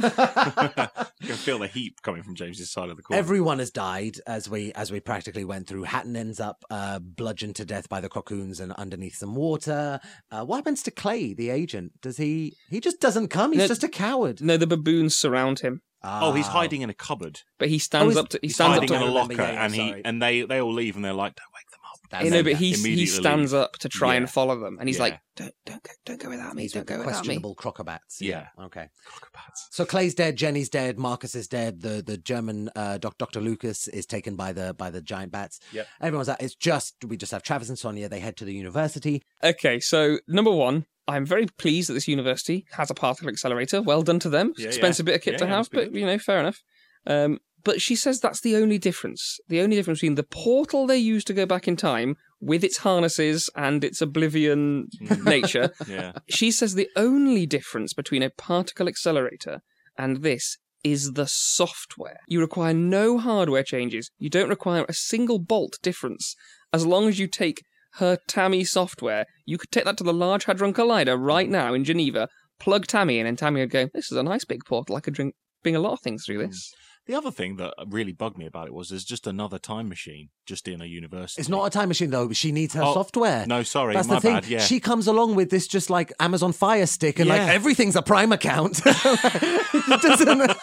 [1.28, 3.20] can feel the heat coming from James's side of the corner.
[3.20, 5.84] Everyone has died as we as we practically went through.
[5.84, 10.00] Hatton ends up uh, bludgeoned to death by the crocoons and underneath some water.
[10.32, 11.94] Uh, what happens to Clay, the agent?
[12.02, 12.54] Does he?
[12.70, 13.52] He just doesn't come.
[13.52, 14.42] He's No- just a coward.
[14.42, 16.52] no, the baboons surround him, oh, he's Ah.
[16.52, 17.42] hiding in a cupboard.
[17.60, 19.34] but he stands he's- up to he He's stands up hiding to in a locker,
[19.34, 20.02] yeah, yeah, and he sorry.
[20.06, 21.67] and they they all leave, and they're like, "Don't wake them up."
[22.10, 24.98] That's you know, but he he stands up to try and follow them, and he's
[24.98, 25.04] Yeah.
[25.04, 27.56] like, "Don't don't go, don't go without me, He's don't go the without me." questionable
[27.56, 28.20] crocobats.
[28.22, 28.48] Yeah.
[28.62, 28.88] Okay.
[29.06, 29.68] Crocobats.
[29.72, 31.82] So Clay's dead, Jenny's dead, Marcus is dead.
[31.82, 35.60] The the German uh, doc, Doctor Lucas is taken by the by the giant bats.
[35.72, 35.88] Yep.
[36.02, 36.42] Everyone's out.
[36.42, 38.08] It's just we just have Travis and Sonia.
[38.10, 39.24] They head to the university.
[39.44, 43.82] Okay, so number one, I'm very pleased that this university has a particle accelerator.
[43.82, 44.54] Well done to them.
[44.58, 46.64] Yeah, Expensive bit of kit Yeah, to have, but you know, fair enough.
[47.06, 49.22] Um, but she says that's the only difference.
[49.50, 52.78] The only difference between the portal they use to go back in time with its
[52.78, 55.26] harnesses and its oblivion Mm.
[55.36, 55.68] nature.
[55.96, 56.14] Yeah.
[56.30, 59.60] She says the only difference between a particle accelerator
[59.98, 62.20] and this is the software.
[62.28, 64.10] You require no hardware changes.
[64.18, 66.36] You don't require a single bolt difference.
[66.72, 67.60] As long as you take
[67.96, 71.84] her Tammy software, you could take that to the Large Hadron Collider right now in
[71.84, 74.96] Geneva, plug Tammy in, and Tammy would go, This is a nice big portal.
[74.96, 76.74] I could drink, bring a lot of things through this.
[77.08, 80.30] The other thing that really bugged me about it was there's just another time machine
[80.48, 81.40] just in a university.
[81.42, 82.32] It's not a time machine though.
[82.32, 83.46] She needs her Oh, software.
[83.46, 84.34] No, sorry, That's my the thing.
[84.36, 84.48] bad.
[84.48, 84.60] Yeah.
[84.60, 88.32] She comes along with this just like Amazon Fire Stick and like everything's a Prime
[88.32, 88.82] account.
[88.86, 90.52] it doesn't.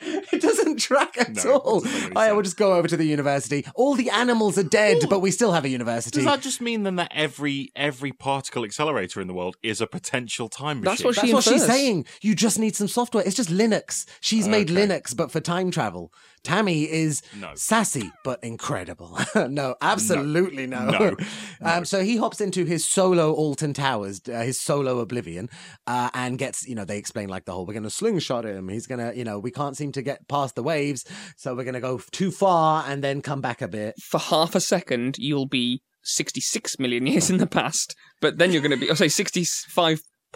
[0.00, 1.80] It doesn't track at No, all.
[1.80, 3.66] doesn't Oh, yeah, we'll just go over to the university.
[3.74, 6.16] All the animals are dead, but we still have a university.
[6.16, 9.86] Does that just mean then that every every particle accelerator in the world is a
[9.86, 10.84] potential time machine?
[10.84, 12.06] That's what That's she what she's saying.
[12.22, 13.24] You just need some software.
[13.26, 14.06] It's just Linux.
[14.20, 16.12] She's made Linux, but for time travel.
[16.44, 17.50] Tammy is No.
[17.56, 19.07] sassy, but incredible.
[19.48, 20.86] no, absolutely no.
[21.60, 21.68] No.
[21.78, 25.48] um, so he hops into his solo Alton Towers, uh, his solo Oblivion,
[25.86, 28.68] uh, and gets, you know, they explain like the whole, we're going to slingshot him.
[28.68, 31.04] He's going to, you know, we can't seem to get past the waves.
[31.36, 33.94] So we're going to go too far and then come back a bit.
[34.00, 38.62] For half a second, you'll be 66 million years in the past, but then you're
[38.62, 39.06] going to be, I'll say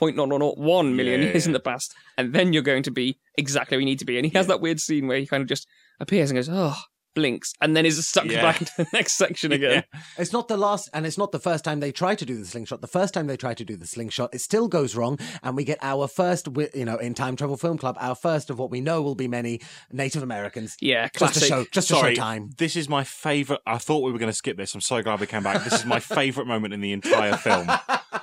[0.00, 3.80] 65.0001 million Yeah, years in the past, and then you're going to be exactly where
[3.80, 4.16] you need to be.
[4.18, 4.54] And he has Yeah.
[4.54, 5.66] that weird scene where he kind of just
[6.00, 6.76] appears and goes, oh,
[7.14, 8.42] blinks, and then is sucked Yeah.
[8.42, 9.84] back into the next section again.
[10.18, 12.44] It's not the last, and it's not the first time they try to do the
[12.46, 12.80] slingshot.
[12.80, 15.64] The first time they try to do the slingshot, it still goes wrong, and we
[15.64, 18.80] get our first, you know, in Time Travel Film Club, our first of what we
[18.80, 19.60] know will be many
[19.92, 20.76] Native Americans.
[20.80, 21.42] Yeah, Just classic.
[21.42, 22.50] to show, just to Sorry, show time.
[22.58, 23.60] this is my favorite.
[23.66, 24.74] I thought we were going to skip this.
[24.74, 25.62] I'm so glad we came back.
[25.64, 27.68] This is my favorite moment in the entire film.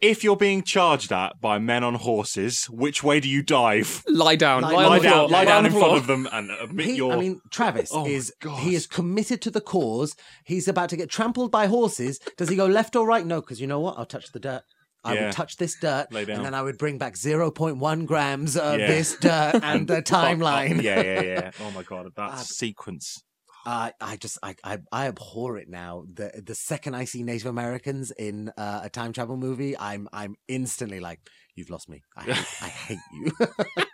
[0.00, 4.04] If you're being charged at by men on horses, which way do you dive?
[4.06, 6.86] Lie down, Lie- lie, lie down, floor, lie down in front of them and admit
[6.86, 7.12] He, your.
[7.14, 8.60] I mean, Travis Oh is God.
[8.60, 10.14] he is committed to the cause.
[10.44, 12.20] He's about to get trampled by horses.
[12.36, 13.26] Does he go left or right?
[13.26, 13.98] No, because you know what?
[13.98, 14.62] I'll touch the dirt.
[15.02, 15.24] I Yeah.
[15.26, 18.86] would touch this dirt, and then I would bring back 0.1 grams of Yeah.
[18.86, 20.80] this dirt and the timeline.
[20.82, 21.50] yeah, yeah, yeah.
[21.60, 23.22] Oh my god, that Uh, sequence.
[23.66, 26.04] I just I, I I abhor it now.
[26.12, 30.36] The the second I see Native Americans in uh, a time travel movie, I'm I'm
[30.48, 31.20] instantly like,
[31.54, 32.02] you've lost me.
[32.16, 33.32] I hate, I hate you.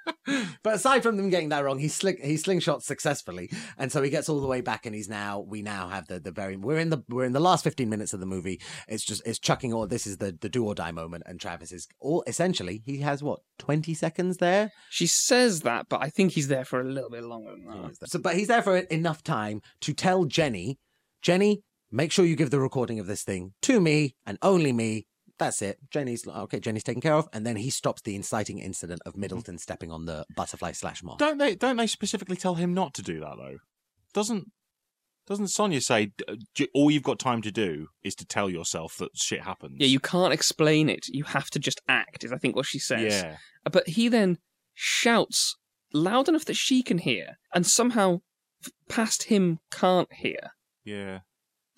[0.62, 4.10] but aside from them getting that wrong, he sling he slingshots successfully, and so he
[4.10, 6.78] gets all the way back, and he's now we now have the the very we're
[6.78, 8.60] in the we're in the last fifteen minutes of the movie.
[8.88, 11.72] It's just it's chucking all this is the the do or die moment, and Travis
[11.72, 14.72] is all essentially he has what twenty seconds there.
[14.90, 18.08] She says that, but I think he's there for a little bit longer than that.
[18.08, 20.78] So, but he's there for enough time to tell Jenny,
[21.22, 25.06] Jenny, make sure you give the recording of this thing to me and only me.
[25.38, 25.78] That's it.
[25.90, 26.60] Jenny's okay.
[26.60, 30.06] Jenny's taken care of, and then he stops the inciting incident of Middleton stepping on
[30.06, 31.18] the butterfly slash moth.
[31.18, 31.54] Don't they?
[31.56, 33.58] Don't they specifically tell him not to do that though?
[34.12, 34.52] Doesn't
[35.26, 36.12] doesn't Sonia say
[36.74, 39.76] all you've got time to do is to tell yourself that shit happens?
[39.78, 41.06] Yeah, you can't explain it.
[41.08, 43.22] You have to just act, is I think what she says.
[43.22, 44.38] Yeah, Uh, But he then
[44.74, 45.56] shouts
[45.92, 48.20] loud enough that she can hear, and somehow
[48.88, 50.52] past him can't hear,
[50.84, 51.20] yeah.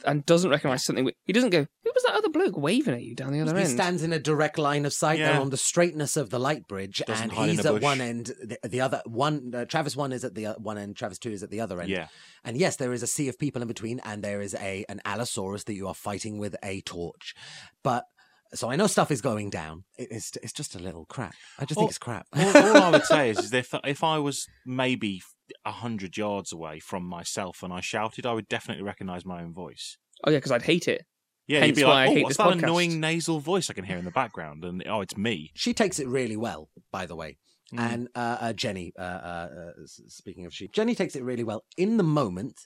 [0.06, 1.10] And doesn't recognise something.
[1.24, 3.60] He doesn't go, Who was that other bloke waving at you down the other he
[3.60, 3.68] end?
[3.68, 5.40] He stands in a direct line of sight there Yeah.
[5.40, 8.26] on the straightness of the light bridge, Doesn't and he's at one end.
[8.42, 10.96] The, the other one, uh, Travis one is at the uh, one end.
[10.96, 11.90] Travis two is at the other end.
[11.90, 12.08] Yeah,
[12.44, 15.00] And yes, there is a sea of people in between, and there is a an
[15.04, 17.34] Allosaurus that you are fighting with a torch.
[17.82, 18.04] But
[18.54, 19.84] so I know stuff is going down.
[19.98, 21.34] It's it's just a little crap.
[21.58, 22.26] I just Oh, think it's crap.
[22.32, 25.20] all, all I would say is, is if if I was maybe
[25.64, 29.52] a hundred yards away from myself and I shouted, I would definitely recognise my own
[29.52, 29.98] voice.
[30.24, 31.04] Oh, yeah, because I'd hate it.
[31.46, 33.98] Yeah, Hence you'd be like, "Oh, what's that podcast." annoying nasal voice I can hear
[33.98, 35.52] in the background?" And oh, it's me.
[35.54, 37.38] she takes it really well, by the way.
[37.72, 37.78] Mm.
[37.78, 41.64] And uh, uh, Jenny, uh, uh, uh, speaking of she, Jenny takes it really well
[41.76, 42.62] in the moment.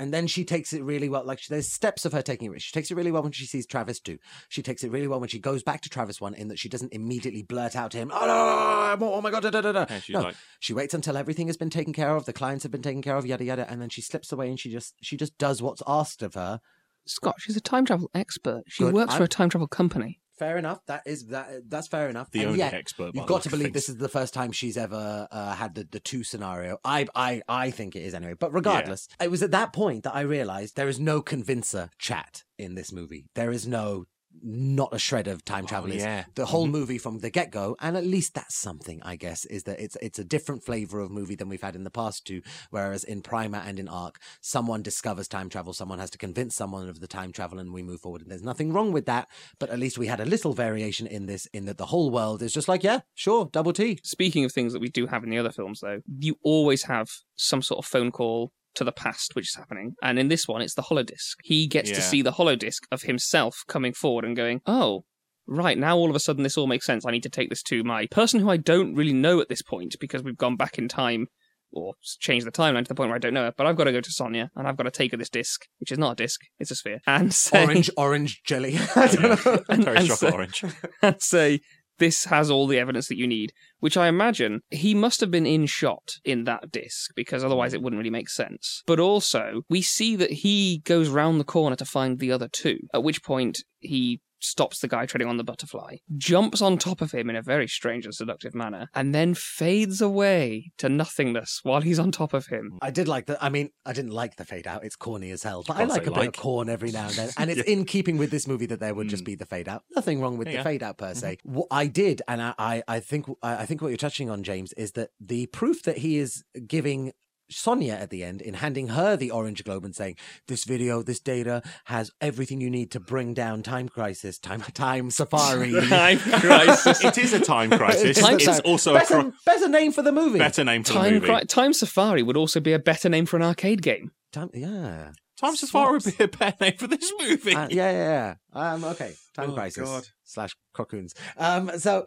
[0.00, 1.24] And then she takes it really well.
[1.24, 2.62] Like there's steps of her taking it.
[2.62, 4.18] She takes it really well when she sees Travis too.
[4.48, 6.68] She takes it really well when she goes back to Travis one, in that she
[6.68, 9.06] doesn't immediately blurt out to him, "Oh no!
[9.14, 9.86] Oh my god!" Da, da, da, da.
[9.98, 12.70] She's no, like, she waits until everything has been taken care of, the clients have
[12.70, 15.16] been taken care of, yada yada, and then she slips away and she just she
[15.16, 16.60] just does what's asked of her.
[17.04, 18.62] Scott, she's a time travel expert.
[18.68, 18.94] She Good.
[18.94, 20.20] works for I'm- a time travel company.
[20.38, 20.84] Fair enough.
[20.86, 21.68] That is that.
[21.68, 22.30] That's fair enough.
[22.30, 23.12] The And only yet, expert.
[23.14, 26.00] You've got to believe this is the first time she's ever uh, had the, the
[26.00, 26.78] two scenario.
[26.84, 28.34] I, I I think it is anyway.
[28.38, 32.44] But regardless, it was at that point that I realized there is no convincer chat
[32.58, 33.26] in this movie.
[33.34, 34.04] There is no
[34.42, 35.90] not a shred of time travel.
[35.90, 36.24] Oh, It's yeah.
[36.34, 36.70] The whole Mhm.
[36.70, 39.96] movie from the get go, and at least that's something, I guess, is that it's
[40.00, 42.42] it's a different flavor of movie than we've had in the past two.
[42.70, 46.88] Whereas in Primer and in ARQ, someone discovers time travel, someone has to convince someone
[46.88, 48.22] of the time travel, and we move forward.
[48.22, 49.28] And there's nothing wrong with that.
[49.58, 52.42] But at least we had a little variation in this, in that the whole world
[52.42, 53.98] is just like, yeah, sure, double T.
[54.04, 57.10] Speaking of things that we do have in the other films, though, you always have
[57.36, 59.94] some sort of phone call to the past which is happening.
[60.02, 61.34] And in this one, it's the holodisc.
[61.42, 65.04] He gets to see the holodisc of himself coming forward and going, oh,
[65.46, 67.04] right, now all of a sudden this all makes sense.
[67.06, 69.62] I need to take this to my person who I don't really know at this
[69.62, 71.26] point because we've gone back in time
[71.70, 73.52] or changed the timeline to the point where I don't know her.
[73.56, 75.62] But I've got to go to Sonia and I've got to take her this disc,
[75.80, 78.78] which is not a disc, it's a sphere, and say, Orange, orange jelly.
[78.96, 79.62] I don't know.
[79.68, 80.64] And- Very and chocolate so- orange.
[81.02, 81.60] and say
[81.98, 85.46] this has all the evidence that you need which i imagine he must have been
[85.46, 88.82] in shot in that disc because otherwise it wouldn't really make sense.
[88.86, 92.78] But also we see that he goes round the corner to find the other two
[92.92, 97.12] at which point he stops the guy treading on the butterfly jumps on top of
[97.12, 101.80] him in a very strange and seductive manner and then fades away to nothingness while
[101.80, 103.42] he's on top of him I did like the.
[103.44, 104.84] I mean, I didn't like the fade out.
[104.84, 107.14] It's corny as hell, but I Can't like a bit of corn every now and
[107.14, 107.72] then, and it's Yeah.
[107.74, 109.26] in keeping with this movie that there would just Mm.
[109.26, 109.82] be the fade out.
[109.94, 111.38] Nothing wrong with Yeah, the fade out per se.
[111.42, 114.42] What I did, and I, I, I think, I I think what you're touching on,
[114.42, 117.12] James, is that the proof that he is giving.
[117.50, 121.20] Sonia at the end in handing her the orange globe and saying, "This video, this
[121.20, 127.02] data has everything you need to bring down time crisis, time time safari." time crisis
[127.04, 128.18] it is a time crisis.
[128.18, 130.38] Time it's Time- also a better, cri- better name for the movie.
[130.38, 131.26] better name for the time, movie.
[131.26, 135.12] cri- time safari would also be a better name for an arcade game Time, yeah.
[135.40, 137.54] Time Safari would be a better name for this movie.
[137.54, 138.72] Uh, yeah, yeah, yeah.
[138.72, 140.04] Um, okay, time Oh, crisis God.
[140.24, 141.14] slash cocoons.
[141.38, 142.06] Um, so,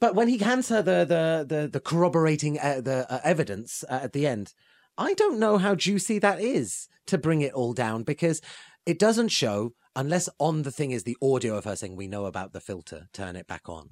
[0.00, 4.00] but when he hands her the the the, the corroborating uh, the uh, evidence uh,
[4.02, 4.54] at the end,
[4.98, 8.40] I don't know how juicy that is to bring it all down because
[8.84, 12.26] it doesn't show unless on the thing is the audio of her saying we know
[12.26, 13.90] about the filter, turn it back on.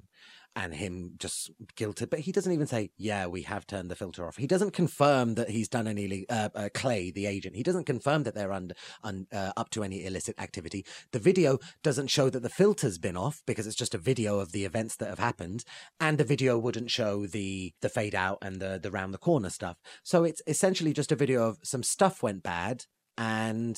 [0.53, 4.27] And him just guilted, but he doesn't even say, "Yeah, we have turned the filter
[4.27, 7.55] off." He doesn't confirm that he's done any uh, uh, Clay, the agent.
[7.55, 10.85] He doesn't confirm that they're under, un, uh, up to any illicit activity.
[11.13, 14.51] The video doesn't show that the filter's been off because it's just a video of
[14.51, 15.63] the events that have happened,
[16.01, 19.49] and the video wouldn't show the the fade out and the the round the corner
[19.49, 19.77] stuff.
[20.03, 22.83] So it's essentially just a video of some stuff went bad
[23.17, 23.77] and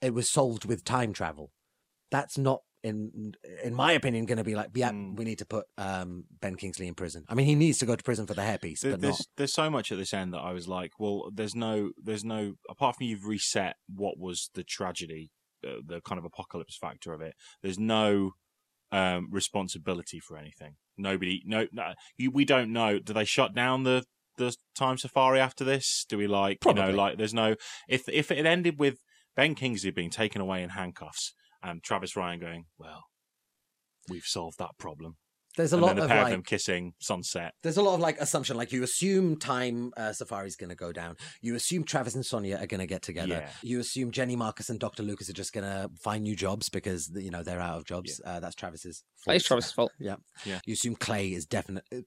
[0.00, 1.50] it was solved with time travel.
[2.10, 2.62] That's not.
[2.84, 3.32] In
[3.64, 5.16] in my opinion, going to be like, yeah, Mm.
[5.16, 7.24] we need to put um, Ben Kingsley in prison.
[7.30, 9.26] I mean, he needs to go to prison for the hairpiece, There- but there's not.
[9.38, 12.54] there's so much at this end that I was like, well, there's no there's no
[12.68, 15.30] apart from you've reset what was the tragedy,
[15.66, 17.34] uh, the kind of apocalypse factor of it.
[17.62, 18.32] There's no
[18.92, 20.76] um, responsibility for anything.
[20.98, 22.98] Nobody, no, no you, we don't know.
[22.98, 24.04] Do they shut down the
[24.36, 26.04] the time safari after this?
[26.08, 27.56] Do we like you know like there's no
[27.88, 28.98] if if it ended with
[29.36, 31.32] Ben Kingsley being taken away in handcuffs
[31.64, 33.04] and Travis Ryer going, well,
[34.08, 35.16] we've solved that problem,
[35.56, 37.54] There's a and lot then the of pair like, of them kissing sunset.
[37.62, 40.92] There's a lot of like assumption, like you assume time uh, Safari's going to go
[40.92, 41.16] down.
[41.40, 43.28] You assume Travis and Sonia are going to get together.
[43.44, 43.50] Yeah.
[43.62, 45.02] You assume Jenny Marcus and Dr.
[45.02, 48.20] Lucas are just going to find new jobs because you know they're out of jobs.
[48.24, 49.04] Uh, that's Travis's.
[49.26, 49.46] That is fault.
[49.46, 49.92] Travis's fault.
[50.00, 50.16] Yeah.
[50.44, 50.58] Yeah.
[50.66, 52.04] You assume Clay is definitely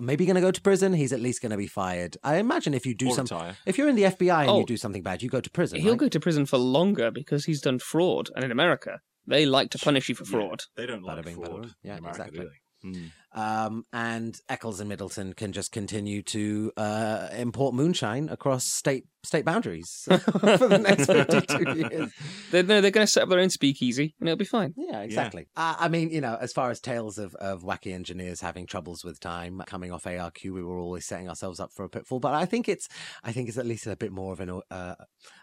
[0.00, 0.92] maybe going to go to prison.
[0.92, 2.16] He's at least going to be fired.
[2.22, 4.58] I imagine if you do something, if you're in the FBI and Oh.
[4.60, 5.80] you do something bad, you go to prison.
[5.80, 5.98] He'll right?
[6.00, 9.78] go to prison for longer because he's done fraud, and in America, they like to
[9.78, 10.60] punish you for Yeah, fraud.
[10.76, 11.62] they don't Bada like bing, fraud.
[11.62, 11.74] boom.
[11.82, 12.38] Yeah, in America, exactly.
[12.40, 12.50] do they?
[12.84, 13.10] Mm.
[13.32, 19.44] Um, and Eckles and Middleton can just continue to uh, import moonshine across state state
[19.44, 22.12] boundaries for the next 52 years.
[22.50, 24.74] They're, no, they're going to set up their own speakeasy, and it'll be fine.
[24.76, 25.46] Yeah, exactly.
[25.56, 29.04] Uh, I mean, you know, as far as tales of, of wacky engineers having troubles
[29.04, 32.18] with time coming off ARQ, we were always setting ourselves up for a pitfall.
[32.18, 32.88] But I think it's,
[33.22, 34.94] I think it's at least a bit more of an, uh,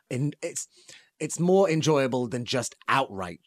[0.09, 0.68] in it's,
[1.20, 3.42] it's more enjoyable than just outright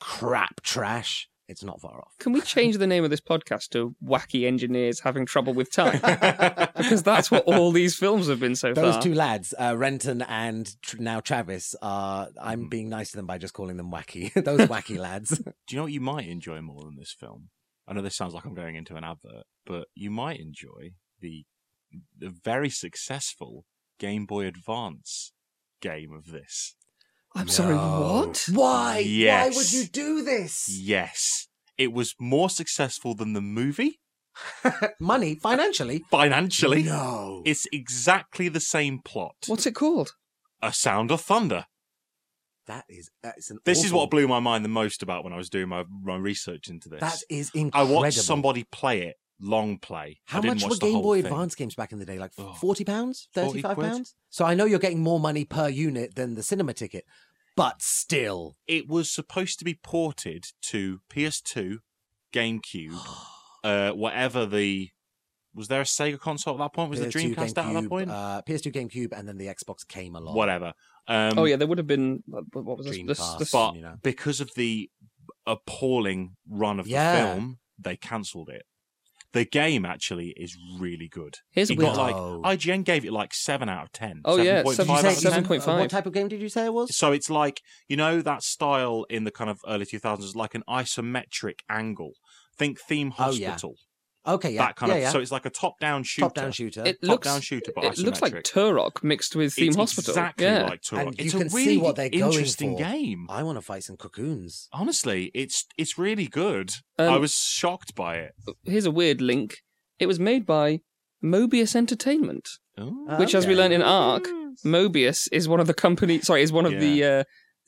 [0.00, 1.28] crap trash.
[1.48, 2.12] It's not far off.
[2.18, 5.98] Can we change the name of this podcast to Wacky Engineers Having Trouble with Time?
[6.76, 8.84] because that's what all these films have been so far.
[8.84, 12.28] Those two lads, uh, Renton and tr- now Travis, are.
[12.40, 12.70] I'm Mhm.
[12.70, 14.30] being nice to them by just calling them wacky.
[14.44, 15.38] Those wacky lads.
[15.38, 17.48] Do you know what you might enjoy more than this film?
[17.86, 21.46] I know this sounds like I'm going into an advert, but you might enjoy the
[22.18, 23.64] the very successful
[23.98, 25.32] Game Boy Advance
[25.80, 26.76] game of this.
[27.34, 28.46] I'm sorry, what?
[28.52, 28.98] Why?
[28.98, 29.52] Yes.
[29.52, 30.68] Why would you do this?
[30.68, 34.00] Yes, it was more successful than the movie
[35.00, 36.04] Money, financially.
[36.10, 36.84] financially.
[36.84, 37.42] No.
[37.44, 39.34] It's exactly the same plot.
[39.46, 40.12] What's it called?
[40.62, 41.66] A Sound of Thunder.
[42.66, 43.10] That is.
[43.22, 45.68] It's an This is what blew my mind the most about when I was doing
[45.68, 47.00] my, my research into this.
[47.00, 47.98] That is incredible.
[47.98, 50.20] I watched somebody play it, long play.
[50.26, 51.32] How didn't much were Game Boy thing.
[51.32, 52.18] Advance games back in the day?
[52.18, 52.54] Like Oh.
[52.54, 54.14] forty pounds, 40 thirty-five pounds.
[54.30, 57.04] So I know you're getting more money per unit than the cinema ticket,
[57.56, 61.78] but still, It was supposed to be ported to PS2,
[62.32, 62.98] GameCube,
[63.64, 64.90] uh, whatever the.
[65.54, 66.90] Was there a Sega console at that point?
[66.90, 68.10] Was the PS2, Dreamcast out at that point?
[68.10, 70.36] Uh, PS2, GameCube, and then the Xbox came along.
[70.36, 70.74] Whatever.
[71.08, 72.98] Um, oh yeah, there would have been what what was this?
[73.04, 73.38] this, Dreamcast.
[73.38, 73.94] this but you know.
[74.02, 74.88] because of the
[75.46, 78.66] appalling run of the film, they cancelled it.
[79.32, 81.34] The game actually is really good.
[81.50, 81.94] Here's a it weird.
[81.94, 82.40] got like Oh.
[82.44, 84.22] IGN gave it like seven out of ten.
[84.24, 85.44] Oh, yeah, 7.5 seven- Did you out say of 10.
[85.44, 85.68] 7.5.
[85.68, 86.96] uh, What type of game did you say it was?
[86.96, 90.54] So it's like you know that style in the kind of early two thousands, like
[90.54, 92.12] an isometric angle.
[92.56, 93.56] Think Theme Oh, yeah.
[94.24, 94.34] Hospital.
[94.34, 95.02] Okay, yeah, That kind yeah, of.
[95.02, 95.10] yeah.
[95.10, 96.26] So it's like a top-down shooter.
[96.26, 96.82] top-down shooter.
[96.84, 98.42] It top looks down shooter, but it looks like isometric.
[98.44, 100.12] Turok mixed with Theme it's Hospital.
[100.12, 100.62] exactly yeah.
[100.64, 101.00] like Turok.
[101.00, 102.82] And it's you a can see really what they're going interesting for.
[102.84, 103.26] game.
[103.30, 104.68] I want to fight some cocoons.
[104.72, 106.72] Honestly, it's it's really good.
[106.98, 108.32] Um, I was shocked by it.
[108.64, 109.58] Here's a weird link.
[109.98, 110.80] It was made by
[111.24, 113.16] Mobius Entertainment, Oh.
[113.18, 114.26] which, as we learned in ARQ,
[114.64, 116.20] Mobius is one of the company.
[116.20, 117.04] Sorry, is one of the.
[117.04, 117.24] Uh,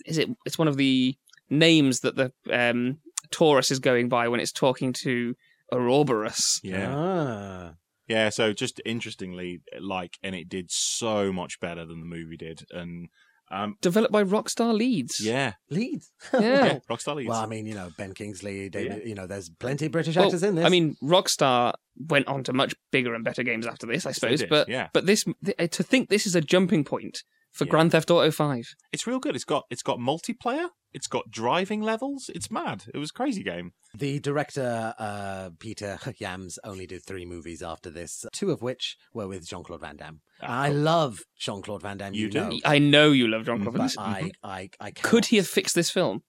[0.06, 0.28] is it?
[0.46, 1.16] It's one of the
[1.48, 2.98] names that the um,
[3.32, 5.34] Torus is going by when it's talking to
[5.72, 6.60] Ouroboros.
[6.62, 6.94] Yeah.
[6.94, 7.74] Ah.
[8.08, 12.64] Yeah, so just interestingly, like, and it did so much better than the movie did,
[12.72, 13.08] and
[13.52, 15.20] um, Developed by Rockstar Leeds.
[15.20, 16.12] yeah, Leeds.
[16.32, 16.78] Yeah.
[16.90, 17.28] Rockstar Leeds.
[17.28, 20.26] Well, I mean, you know, Ben Kingsley, David, you know, there's plenty of British Well,
[20.26, 20.64] actors in this.
[20.64, 21.74] I mean, Rockstar
[22.08, 24.42] went on to much bigger and better games after this, I suppose.
[24.44, 24.88] but yeah.
[24.92, 27.22] but this th- to think this is a jumping point
[27.52, 27.70] for Yeah.
[27.70, 28.64] Grand Theft Auto Five.
[28.92, 29.34] it's real good.
[29.36, 30.68] It's got it's got multiplayer.
[30.92, 32.30] It's got driving levels.
[32.34, 32.84] It's mad.
[32.92, 33.72] It was a crazy game.
[33.94, 39.28] the director, uh, Peter Hyams, only did three movies after this, two of which were
[39.28, 40.20] with Jean Claude Van Damme.
[40.42, 42.14] Ah, I love Jean Claude Van Damme.
[42.14, 42.40] You You, do?
[42.40, 44.30] know, I know you love John Mm, Claude Van Damme.
[44.42, 46.22] I, I, I Could he have fixed this film?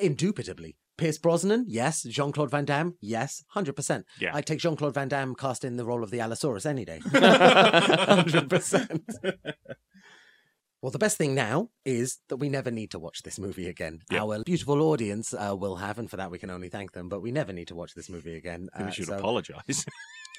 [0.00, 0.76] Indubitably.
[0.98, 2.02] Pierce Brosnan, yes.
[2.04, 3.44] Jean Claude Van Damme, yes.
[3.54, 4.02] 100%.
[4.18, 4.30] Yeah.
[4.34, 7.00] I'd take Jean Claude Van Damme cast in the role of the Allosaurus any day.
[7.04, 9.34] 100%.
[10.86, 14.02] Well, the best thing now is that we never need to watch this movie again.
[14.08, 14.22] Yep.
[14.22, 17.20] Our beautiful audience uh, will have, and for that we can only thank them, but
[17.20, 18.68] we never need to watch this movie again.
[18.72, 19.84] I Uh, we should so apologise.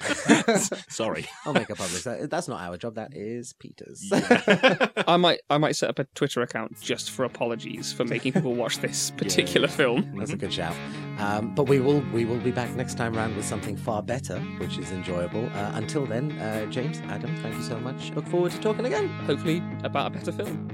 [0.88, 1.26] Sorry.
[1.44, 2.02] I'll make a public.
[2.04, 4.08] that- That's not our job, that is Peter's.
[5.06, 8.54] I might I might set up a Twitter account just for apologies for making people
[8.54, 10.14] watch this particular film.
[10.16, 10.74] That's a good shout.
[11.18, 14.38] Um, but we will we will be back next time round with something far better,
[14.58, 15.46] which is enjoyable.
[15.46, 18.12] Uh, until then, uh, James, Adam, thank you so much.
[18.12, 19.08] Look forward to talking again.
[19.26, 20.68] Hopefully about a better film.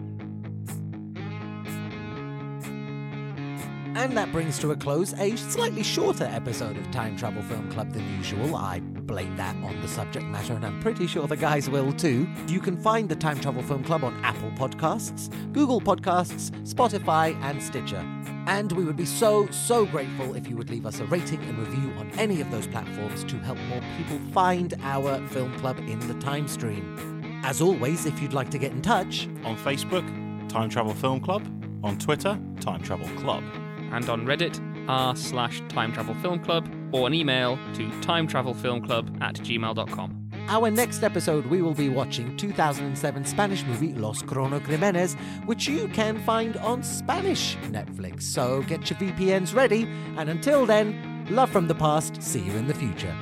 [3.96, 7.92] And that brings to a close a slightly shorter episode of Time Travel Film Club
[7.92, 8.54] than usual.
[8.54, 12.26] I blame that on the subject matter, and I'm pretty sure the guys will too.
[12.48, 17.62] You can find the Time Travel Film Club on Apple Podcasts, Google Podcasts, Spotify, and
[17.62, 18.05] Stitcher.
[18.47, 21.59] And we would be so, so grateful if you would leave us a rating and
[21.59, 25.98] review on any of those platforms to help more people find our film club in
[26.01, 27.40] the time stream.
[27.44, 30.06] As always, if you'd like to get in touch, On Facebook,
[30.48, 31.47] Time Travel Film Club.
[31.82, 33.44] On Twitter, Time Travel Club.
[33.93, 34.59] And on Reddit,
[34.89, 40.30] r slash time travel film club or an email to timetravelfilmclub at gmail.com.
[40.46, 46.18] Our next episode, we will be watching 2007 Spanish movie Los Cronocrímenes, which you can
[46.20, 48.22] find on Spanish Netflix.
[48.22, 52.68] So get your VPNs ready, and until then, love from the past, see you in
[52.68, 53.14] the future.